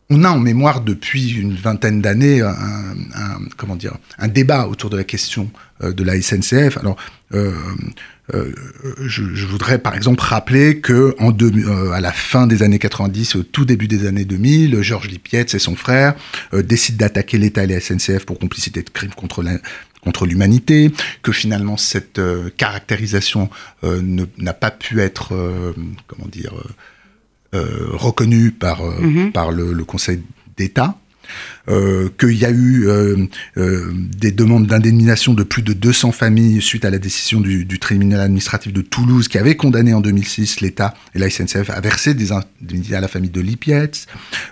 On 0.09 0.23
a 0.23 0.29
en 0.29 0.39
mémoire 0.39 0.81
depuis 0.81 1.29
une 1.31 1.55
vingtaine 1.55 2.01
d'années 2.01 2.41
un, 2.41 2.49
un- 2.51 3.39
comment 3.57 3.75
dire 3.75 3.95
un 4.17 4.27
débat 4.27 4.67
autour 4.67 4.89
de 4.89 4.97
la 4.97 5.03
question 5.03 5.51
euh, 5.83 5.93
de 5.93 6.03
la 6.03 6.19
SNCF. 6.21 6.77
Alors 6.77 6.97
euh, 7.33 7.53
euh, 8.33 8.53
je, 9.01 9.23
je 9.33 9.45
voudrais 9.45 9.77
par 9.79 9.95
exemple 9.95 10.21
rappeler 10.23 10.79
que 10.81 11.15
en 11.19 11.31
deux- 11.31 11.51
euh, 11.67 11.91
à 11.91 12.01
la 12.01 12.11
fin 12.11 12.47
des 12.47 12.63
années 12.63 12.79
90, 12.79 13.35
au 13.35 13.43
tout 13.43 13.65
début 13.65 13.87
des 13.87 14.07
années 14.07 14.25
2000, 14.25 14.81
Georges 14.81 15.07
Lipietz 15.09 15.53
et 15.53 15.59
son 15.59 15.75
frère 15.75 16.15
euh, 16.53 16.61
décident 16.63 16.97
d'attaquer 16.97 17.37
l'État 17.37 17.63
et 17.63 17.67
la 17.67 17.79
SNCF 17.79 18.25
pour 18.25 18.39
complicité 18.39 18.81
de 18.81 18.89
crimes 18.89 19.13
contre 19.15 19.43
la- 19.43 19.59
contre 20.01 20.25
l'humanité, 20.25 20.91
que 21.23 21.33
finalement 21.33 21.75
cette 21.75 22.19
euh, 22.19 22.49
caractérisation 22.55 23.49
n'a 23.83 24.53
pas 24.53 24.71
pu 24.71 25.01
être, 25.01 25.33
comment 26.07 26.27
dire, 26.31 26.53
reconnu 27.53 28.51
par, 28.51 28.81
euh, 28.83 28.99
Mhm. 29.01 29.31
par 29.31 29.51
le, 29.51 29.73
le 29.73 29.83
Conseil 29.83 30.21
d'État. 30.57 30.97
Euh, 31.69 32.09
qu'il 32.19 32.33
y 32.33 32.43
a 32.45 32.49
eu 32.49 32.87
euh, 32.87 33.15
euh, 33.57 33.91
des 33.93 34.31
demandes 34.31 34.65
d'indemnisation 34.65 35.35
de 35.35 35.43
plus 35.43 35.61
de 35.61 35.73
200 35.73 36.11
familles 36.11 36.59
suite 36.59 36.85
à 36.85 36.89
la 36.89 36.97
décision 36.97 37.39
du, 37.39 37.65
du 37.65 37.77
tribunal 37.77 38.21
administratif 38.21 38.73
de 38.73 38.81
Toulouse 38.81 39.27
qui 39.27 39.37
avait 39.37 39.55
condamné 39.55 39.93
en 39.93 40.01
2006 40.01 40.61
l'État 40.61 40.95
et 41.13 41.19
la 41.19 41.29
SNCF 41.29 41.69
à 41.69 41.79
verser 41.81 42.15
des 42.15 42.31
indemnités 42.31 42.95
à 42.95 43.01
la 43.01 43.07
famille 43.07 43.29
de 43.29 43.41
Lipietz. 43.41 44.07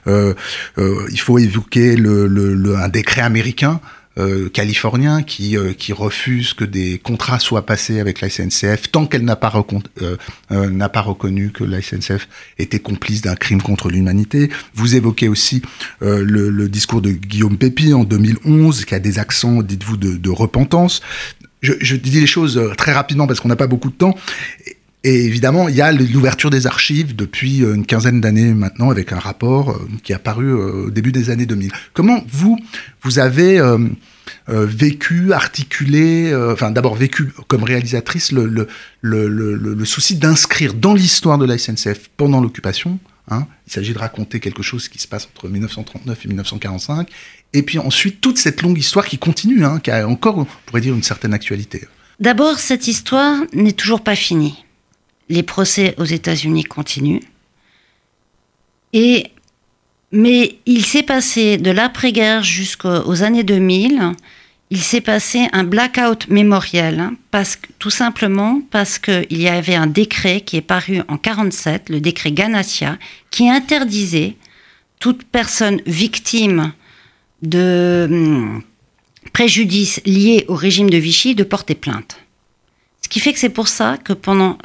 Euh, 0.06 0.36
euh, 0.78 1.08
il 1.12 1.20
faut 1.20 1.40
évoquer 1.40 1.96
le, 1.96 2.28
le- 2.28 2.54
le- 2.54 2.76
un 2.76 2.90
décret 2.90 3.22
américain 3.22 3.80
euh, 4.18 4.50
californien 4.50 5.22
qui, 5.24 5.56
euh, 5.58 5.74
qui 5.74 5.94
refuse 5.94 6.54
que 6.54 6.64
des 6.66 6.98
contrats 6.98 7.40
soient 7.40 7.66
passés 7.66 8.00
avec 8.00 8.22
la 8.22 8.30
SNCF 8.30 8.92
tant 8.92 9.06
qu'elle 9.06 9.24
n'a 9.24 9.36
pas, 9.36 9.50
recon- 9.50 9.84
euh, 10.02 10.18
euh, 10.52 10.70
n'a 10.70 10.90
pas 10.90 11.02
reconnu 11.02 11.52
que 11.52 11.64
la 11.64 11.82
SNCF 11.82 12.28
était 12.58 12.80
complice 12.80 13.22
d'un 13.22 13.36
crime 13.36 13.62
contre 13.62 13.90
l'humanité. 13.90 14.50
Vous 14.74 14.96
évoquez 14.96 15.28
aussi 15.28 15.62
euh, 16.02 16.24
le, 16.26 16.50
le 16.50 16.68
discours 16.70 17.02
de 17.02 17.12
Guillaume 17.12 17.58
Pépi 17.58 17.94
en 17.94 18.04
2011 18.04 18.86
qui 18.86 18.96
a 18.96 19.00
des 19.00 19.20
accents, 19.20 19.62
dites-vous, 19.62 19.98
de, 19.98 20.18
de 20.18 20.30
repentance. 20.30 21.02
Je, 21.62 21.74
je 21.82 21.96
dis 21.96 22.12
les 22.20 22.28
choses 22.28 22.62
très 22.78 22.94
rapidement 22.94 23.26
parce 23.28 23.40
qu'on 23.40 23.50
n'a 23.50 23.56
pas 23.56 23.68
beaucoup 23.68 23.90
de 23.90 23.96
temps. 23.96 24.16
Et- 25.08 25.26
évidemment, 25.26 25.68
il 25.70 25.76
y 25.76 25.82
a 25.82 25.92
l'ouverture 25.92 26.50
des 26.50 26.68
archives 26.68 27.16
depuis 27.16 27.64
euh, 27.64 27.76
une 27.76 27.86
quinzaine 27.86 28.20
d'années 28.22 28.54
maintenant 28.54 28.90
avec 28.90 29.12
un 29.12 29.20
rapport 29.20 29.72
euh, 29.72 29.88
qui 30.04 30.12
est 30.12 30.16
apparu 30.16 30.48
euh, 30.50 30.88
au 30.88 30.90
début 30.92 31.12
des 31.12 31.30
années 31.30 31.46
2000. 31.46 31.72
Comment 31.94 32.24
vous, 32.30 32.60
vous 33.04 33.20
avez 33.20 33.62
vécu, 34.48 35.34
articulé, 35.34 36.34
enfin 36.52 36.72
d'abord 36.72 36.96
vécu 36.96 37.32
comme 37.48 37.64
réalisatrice 37.64 38.32
le 38.32 39.86
souci 39.86 40.16
d'inscrire 40.16 40.74
dans 40.74 40.94
l'histoire 40.94 41.38
de 41.38 41.46
la 41.46 41.58
SNCF 41.58 42.10
pendant 42.18 42.42
l'occupation, 42.42 43.00
hein, 43.30 43.48
il 43.68 43.74
s'agit 43.74 43.94
de 43.94 44.00
raconter 44.00 44.40
quelque 44.40 44.64
chose 44.64 44.90
qui 44.90 45.00
se 45.00 45.08
passe 45.08 45.28
entre 45.34 45.48
1939 45.50 46.26
et 46.26 46.28
1945, 46.28 47.08
et 47.54 47.62
puis 47.64 47.80
ensuite 47.80 48.20
toute 48.22 48.38
cette 48.38 48.62
longue 48.62 48.78
histoire 48.78 49.06
qui 49.06 49.18
continue, 49.18 49.64
hein, 49.64 49.80
qui 49.82 49.92
a 49.92 50.08
encore, 50.08 50.38
on 50.38 50.48
pourrait 50.66 50.82
dire, 50.82 50.94
une 50.94 51.04
certaine 51.04 51.34
actualité. 51.34 51.86
D'abord, 52.20 52.60
cette 52.60 52.88
histoire 52.88 53.36
n'est 53.54 53.74
toujours 53.74 54.02
pas 54.02 54.16
finie. 54.16 54.66
Les 55.30 55.44
procès 55.44 55.96
aux 55.98 56.06
États-Unis 56.06 56.64
continuent. 56.64 57.22
Et, 58.94 59.28
mais 60.12 60.58
il 60.66 60.86
s'est 60.86 61.04
passé 61.04 61.58
de 61.58 61.72
l'après-guerre 61.72 62.44
jusqu'aux 62.44 63.24
années 63.24 63.44
2000, 63.44 64.14
il 64.70 64.82
s'est 64.82 65.02
passé 65.02 65.48
un 65.54 65.64
blackout 65.64 66.28
mémoriel, 66.28 67.00
hein, 67.00 67.16
parce 67.32 67.58
tout 67.80 67.90
simplement 67.90 68.62
parce 68.70 69.00
qu'il 69.00 69.42
y 69.42 69.48
avait 69.48 69.76
un 69.76 69.88
décret 69.88 70.42
qui 70.42 70.58
est 70.58 70.62
paru 70.62 71.02
en 71.08 71.18
47, 71.18 71.90
le 71.90 72.02
décret 72.02 72.32
Ganassia, 72.32 72.98
qui 73.32 73.50
interdisait 73.50 74.36
toute 75.00 75.24
personne 75.24 75.82
victime 75.86 76.74
de 77.44 78.08
hum, 78.10 78.64
préjudice 79.32 80.02
lié 80.06 80.44
au 80.48 80.56
régime 80.56 80.90
de 80.90 80.98
Vichy 80.98 81.36
de 81.36 81.44
porter 81.44 81.76
plainte. 81.76 82.18
Ce 83.02 83.10
qui 83.10 83.20
fait 83.20 83.34
que 83.34 83.40
c'est 83.40 83.50
pour 83.50 83.68
ça 83.68 83.98
que 83.98 84.14
pendant 84.14 84.58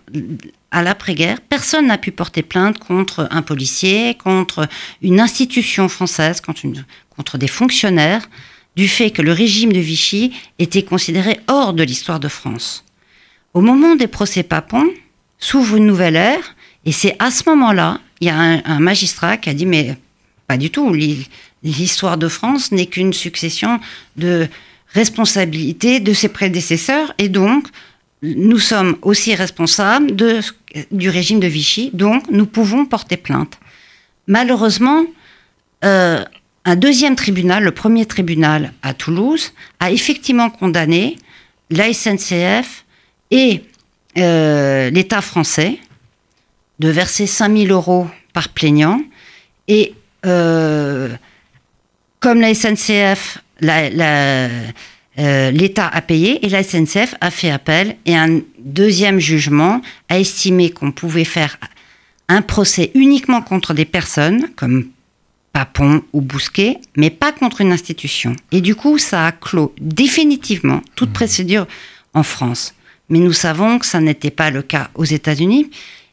à 0.70 0.82
l'après-guerre, 0.82 1.40
personne 1.40 1.86
n'a 1.86 1.98
pu 1.98 2.12
porter 2.12 2.42
plainte 2.42 2.78
contre 2.78 3.28
un 3.30 3.42
policier, 3.42 4.14
contre 4.14 4.68
une 5.02 5.20
institution 5.20 5.88
française, 5.88 6.40
contre, 6.40 7.38
des 7.38 7.46
fonctionnaires, 7.48 8.28
du 8.74 8.88
fait 8.88 9.10
que 9.10 9.20
le 9.22 9.32
régime 9.32 9.72
de 9.72 9.78
Vichy 9.78 10.32
était 10.58 10.82
considéré 10.82 11.38
hors 11.46 11.74
de 11.74 11.82
l'histoire 11.82 12.20
de 12.20 12.28
France. 12.28 12.84
Au 13.52 13.60
moment 13.60 13.96
des 13.96 14.06
procès 14.06 14.42
Papon, 14.42 14.88
s'ouvre 15.38 15.76
une 15.76 15.86
nouvelle 15.86 16.16
ère, 16.16 16.56
et 16.86 16.92
c'est 16.92 17.14
à 17.18 17.30
ce 17.30 17.42
moment-là, 17.50 18.00
il 18.20 18.28
y 18.28 18.30
a 18.30 18.36
un, 18.64 18.80
magistrat 18.80 19.36
qui 19.36 19.50
a 19.50 19.54
dit 19.54 19.66
mais 19.66 19.96
pas 20.46 20.56
du 20.56 20.70
tout, 20.70 20.92
l'hi- 20.92 21.28
l'histoire 21.62 22.16
de 22.16 22.28
France 22.28 22.72
n'est 22.72 22.86
qu'une 22.86 23.12
succession 23.12 23.78
de 24.16 24.48
responsabilités 24.94 26.00
de 26.00 26.12
ses 26.14 26.28
prédécesseurs, 26.28 27.12
et 27.18 27.28
donc 27.28 27.66
nous 28.22 28.58
sommes 28.58 28.96
aussi 29.02 29.34
responsables 29.34 30.12
du 30.90 31.08
régime 31.08 31.40
de 31.40 31.46
Vichy, 31.48 31.90
donc 31.92 32.30
nous 32.30 32.46
pouvons 32.46 32.86
porter 32.86 33.16
plainte. 33.16 33.58
Malheureusement, 34.28 35.04
euh, 35.84 36.24
un 36.64 36.76
deuxième 36.76 37.16
tribunal, 37.16 37.64
le 37.64 37.72
premier 37.72 38.06
tribunal 38.06 38.72
à 38.82 38.94
Toulouse, 38.94 39.52
a 39.80 39.90
effectivement 39.90 40.50
condamné 40.50 41.16
la 41.70 41.92
SNCF 41.92 42.84
et 43.30 43.64
euh, 44.18 44.90
l'État 44.90 45.20
français 45.20 45.78
de 46.78 46.88
verser 46.88 47.26
5000 47.26 47.72
euros 47.72 48.06
par 48.32 48.50
plaignant. 48.50 49.00
Et 49.66 49.94
euh, 50.24 51.08
comme 52.20 52.40
la 52.40 52.54
SNCF, 52.54 53.38
euh, 55.18 55.50
l'État 55.50 55.88
a 55.88 56.00
payé 56.00 56.44
et 56.44 56.48
la 56.48 56.62
SNCF 56.62 57.14
a 57.20 57.30
fait 57.30 57.50
appel 57.50 57.96
et 58.06 58.16
un 58.16 58.40
deuxième 58.58 59.18
jugement 59.18 59.82
a 60.08 60.18
estimé 60.18 60.70
qu'on 60.70 60.90
pouvait 60.90 61.24
faire 61.24 61.58
un 62.28 62.40
procès 62.40 62.90
uniquement 62.94 63.42
contre 63.42 63.74
des 63.74 63.84
personnes 63.84 64.48
comme 64.56 64.88
Papon 65.52 66.02
ou 66.14 66.22
Bousquet, 66.22 66.78
mais 66.96 67.10
pas 67.10 67.32
contre 67.32 67.60
une 67.60 67.72
institution. 67.72 68.34
Et 68.52 68.62
du 68.62 68.74
coup, 68.74 68.96
ça 68.96 69.26
a 69.26 69.32
clos 69.32 69.74
définitivement 69.78 70.80
toute 70.96 71.12
procédure 71.12 71.66
en 72.14 72.22
France. 72.22 72.74
Mais 73.10 73.18
nous 73.18 73.34
savons 73.34 73.78
que 73.78 73.84
ça 73.84 74.00
n'était 74.00 74.30
pas 74.30 74.50
le 74.50 74.62
cas 74.62 74.88
aux 74.94 75.04
États-Unis. 75.04 75.70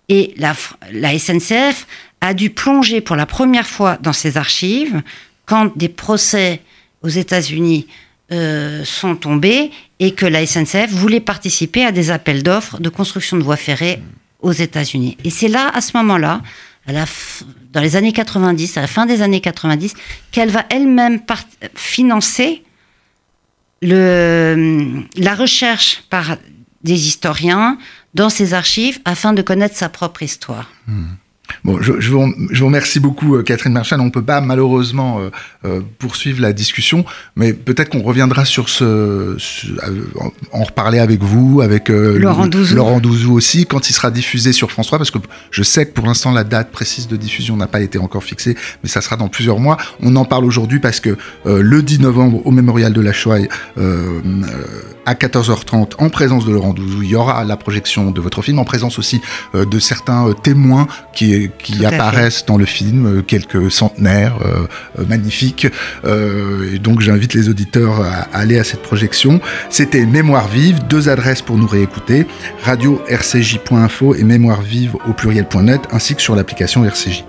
Et 0.10 0.34
la, 0.36 0.54
la 0.92 1.18
SNCF 1.18 1.88
a 2.20 2.34
dû 2.34 2.50
plonger 2.50 3.00
pour 3.00 3.16
la 3.16 3.26
première 3.26 3.68
fois 3.68 3.98
dans 4.02 4.12
ses 4.12 4.36
archives 4.36 5.02
quand 5.46 5.76
des 5.78 5.88
procès 5.88 6.62
aux 7.02 7.08
États-Unis 7.08 7.88
euh, 8.32 8.84
sont 8.86 9.16
tombés 9.16 9.72
et 10.00 10.14
que 10.14 10.26
la 10.26 10.46
SNCF 10.46 10.92
voulait 10.92 11.20
participer 11.20 11.86
à 11.86 11.92
des 11.92 12.12
appels 12.12 12.44
d'offres 12.44 12.80
de 12.80 12.90
construction 12.90 13.38
de 13.38 13.44
voies 13.44 13.58
ferrées 13.58 14.02
aux 14.42 14.52
États-Unis. 14.52 15.18
Et 15.24 15.30
c'est 15.30 15.48
là, 15.48 15.70
à 15.74 15.82
ce 15.82 15.98
moment-là, 15.98 16.42
dans 16.88 17.82
les 17.82 17.96
années 17.96 18.14
90, 18.14 18.78
à 18.78 18.82
la 18.82 18.88
fin 18.88 19.06
des 19.06 19.22
années 19.22 19.42
90, 19.42 19.94
qu'elle 20.32 20.50
va 20.50 20.66
elle-même 20.70 21.22
financer 21.76 22.64
le, 23.82 25.04
la 25.16 25.36
recherche 25.36 26.04
par 26.10 26.38
des 26.84 27.08
historiens 27.08 27.78
dans 28.14 28.30
ses 28.30 28.54
archives 28.54 29.00
afin 29.06 29.34
de 29.34 29.42
connaître 29.42 29.76
sa 29.76 29.90
propre 29.90 30.24
histoire. 30.24 30.72
Hmm. 30.88 31.14
Bon, 31.64 31.82
je, 31.82 32.00
je, 32.00 32.12
vous, 32.12 32.34
je, 32.52 32.60
vous, 32.60 32.66
remercie 32.68 33.00
beaucoup, 33.00 33.36
euh, 33.36 33.44
Catherine 33.44 33.74
Marchand. 33.74 34.00
On 34.00 34.06
ne 34.06 34.10
peut 34.10 34.24
pas 34.24 34.42
malheureusement 34.42 35.20
euh, 35.20 35.30
euh, 35.66 35.82
poursuivre 35.98 36.42
la 36.42 36.54
discussion, 36.54 37.06
mais 37.36 37.54
peut-être 37.54 37.90
qu'on 37.90 38.02
reviendra 38.02 38.46
sur 38.46 38.70
ce, 38.70 39.38
en 40.52 40.64
reparler 40.64 41.00
avec 41.00 41.22
vous, 41.22 41.62
avec 41.62 41.90
Laurent, 41.90 42.48
Douzou. 42.48 42.76
Laurent 42.76 43.00
Douzou 43.00 43.34
aussi, 43.34 43.66
quand 43.66 43.90
il 43.90 43.94
sera 43.94 44.12
diffusé 44.12 44.54
sur 44.54 44.72
France 44.72 44.88
3, 44.88 45.00
parce 45.00 45.12
que 45.12 45.20
je 45.52 45.64
sais 45.64 45.86
que 45.86 45.94
pour 45.94 46.06
l'instant 46.06 46.32
la 46.32 46.44
date 46.44 46.72
précise 46.72 47.08
de 47.08 47.18
diffusion 47.18 47.58
n'a 47.58 47.68
pas 47.68 47.82
été 47.82 47.98
encore 47.98 48.24
fixée, 48.24 48.56
mais 48.84 48.90
ça 48.90 49.02
sera 49.02 49.18
dans 49.18 49.28
plusieurs 49.28 49.60
mois. 49.60 49.78
On 50.02 50.16
en 50.16 50.26
parle 50.26 50.46
aujourd'hui 50.46 50.80
parce 50.80 51.00
que 51.00 51.18
le 51.46 51.82
10 51.82 52.00
novembre 52.00 52.46
au 52.46 52.52
Mémorial 52.52 52.94
de 52.94 53.02
la 53.02 53.14
Shoah, 53.14 53.40
à 55.06 55.14
14h30, 55.14 55.94
en 55.98 56.10
présence 56.10 56.46
de 56.46 56.52
Laurent 56.52 56.74
Douzou, 56.74 57.04
il 57.04 57.10
y 57.10 57.16
aura 57.16 57.44
la 57.44 57.58
projection 57.58 58.12
de 58.12 58.22
votre 58.22 58.42
film, 58.42 58.60
en 58.60 58.66
présence 58.66 59.00
aussi 59.00 59.22
de 59.54 59.80
certains 59.80 60.34
témoins 60.44 60.88
qui 61.14 61.49
qui, 61.58 61.86
apparaissent 61.86 62.46
dans 62.46 62.58
le 62.58 62.66
film, 62.66 63.06
euh, 63.06 63.22
quelques 63.22 63.72
centenaires 63.72 64.40
euh, 64.46 64.68
euh, 65.00 65.06
magnifiques. 65.08 65.68
et 66.06 66.80
donc 66.80 67.02
j'invite 67.02 67.34
les 67.34 67.50
auditeurs 67.50 68.02
à, 68.02 68.28
aller 68.34 68.60
à 68.60 68.64
cette 68.64 68.82
projection. 68.82 69.40
C'était 69.70 70.06
Mémoire 70.06 70.48
vive, 70.48 70.80
deux 70.88 71.10
adresses 71.10 71.42
pour 71.42 71.58
nous 71.58 71.68
réécouter, 71.68 72.26
radio 72.64 73.02
rcj.info 73.10 74.16
et 74.16 74.24
mémoire 74.24 74.62
vive 74.62 74.96
au 75.08 75.14
pluriel.net, 75.14 75.82
ainsi 75.92 76.16
que 76.16 76.22
sur 76.22 76.36
l'application 76.36 76.84
RCJ. 76.86 77.24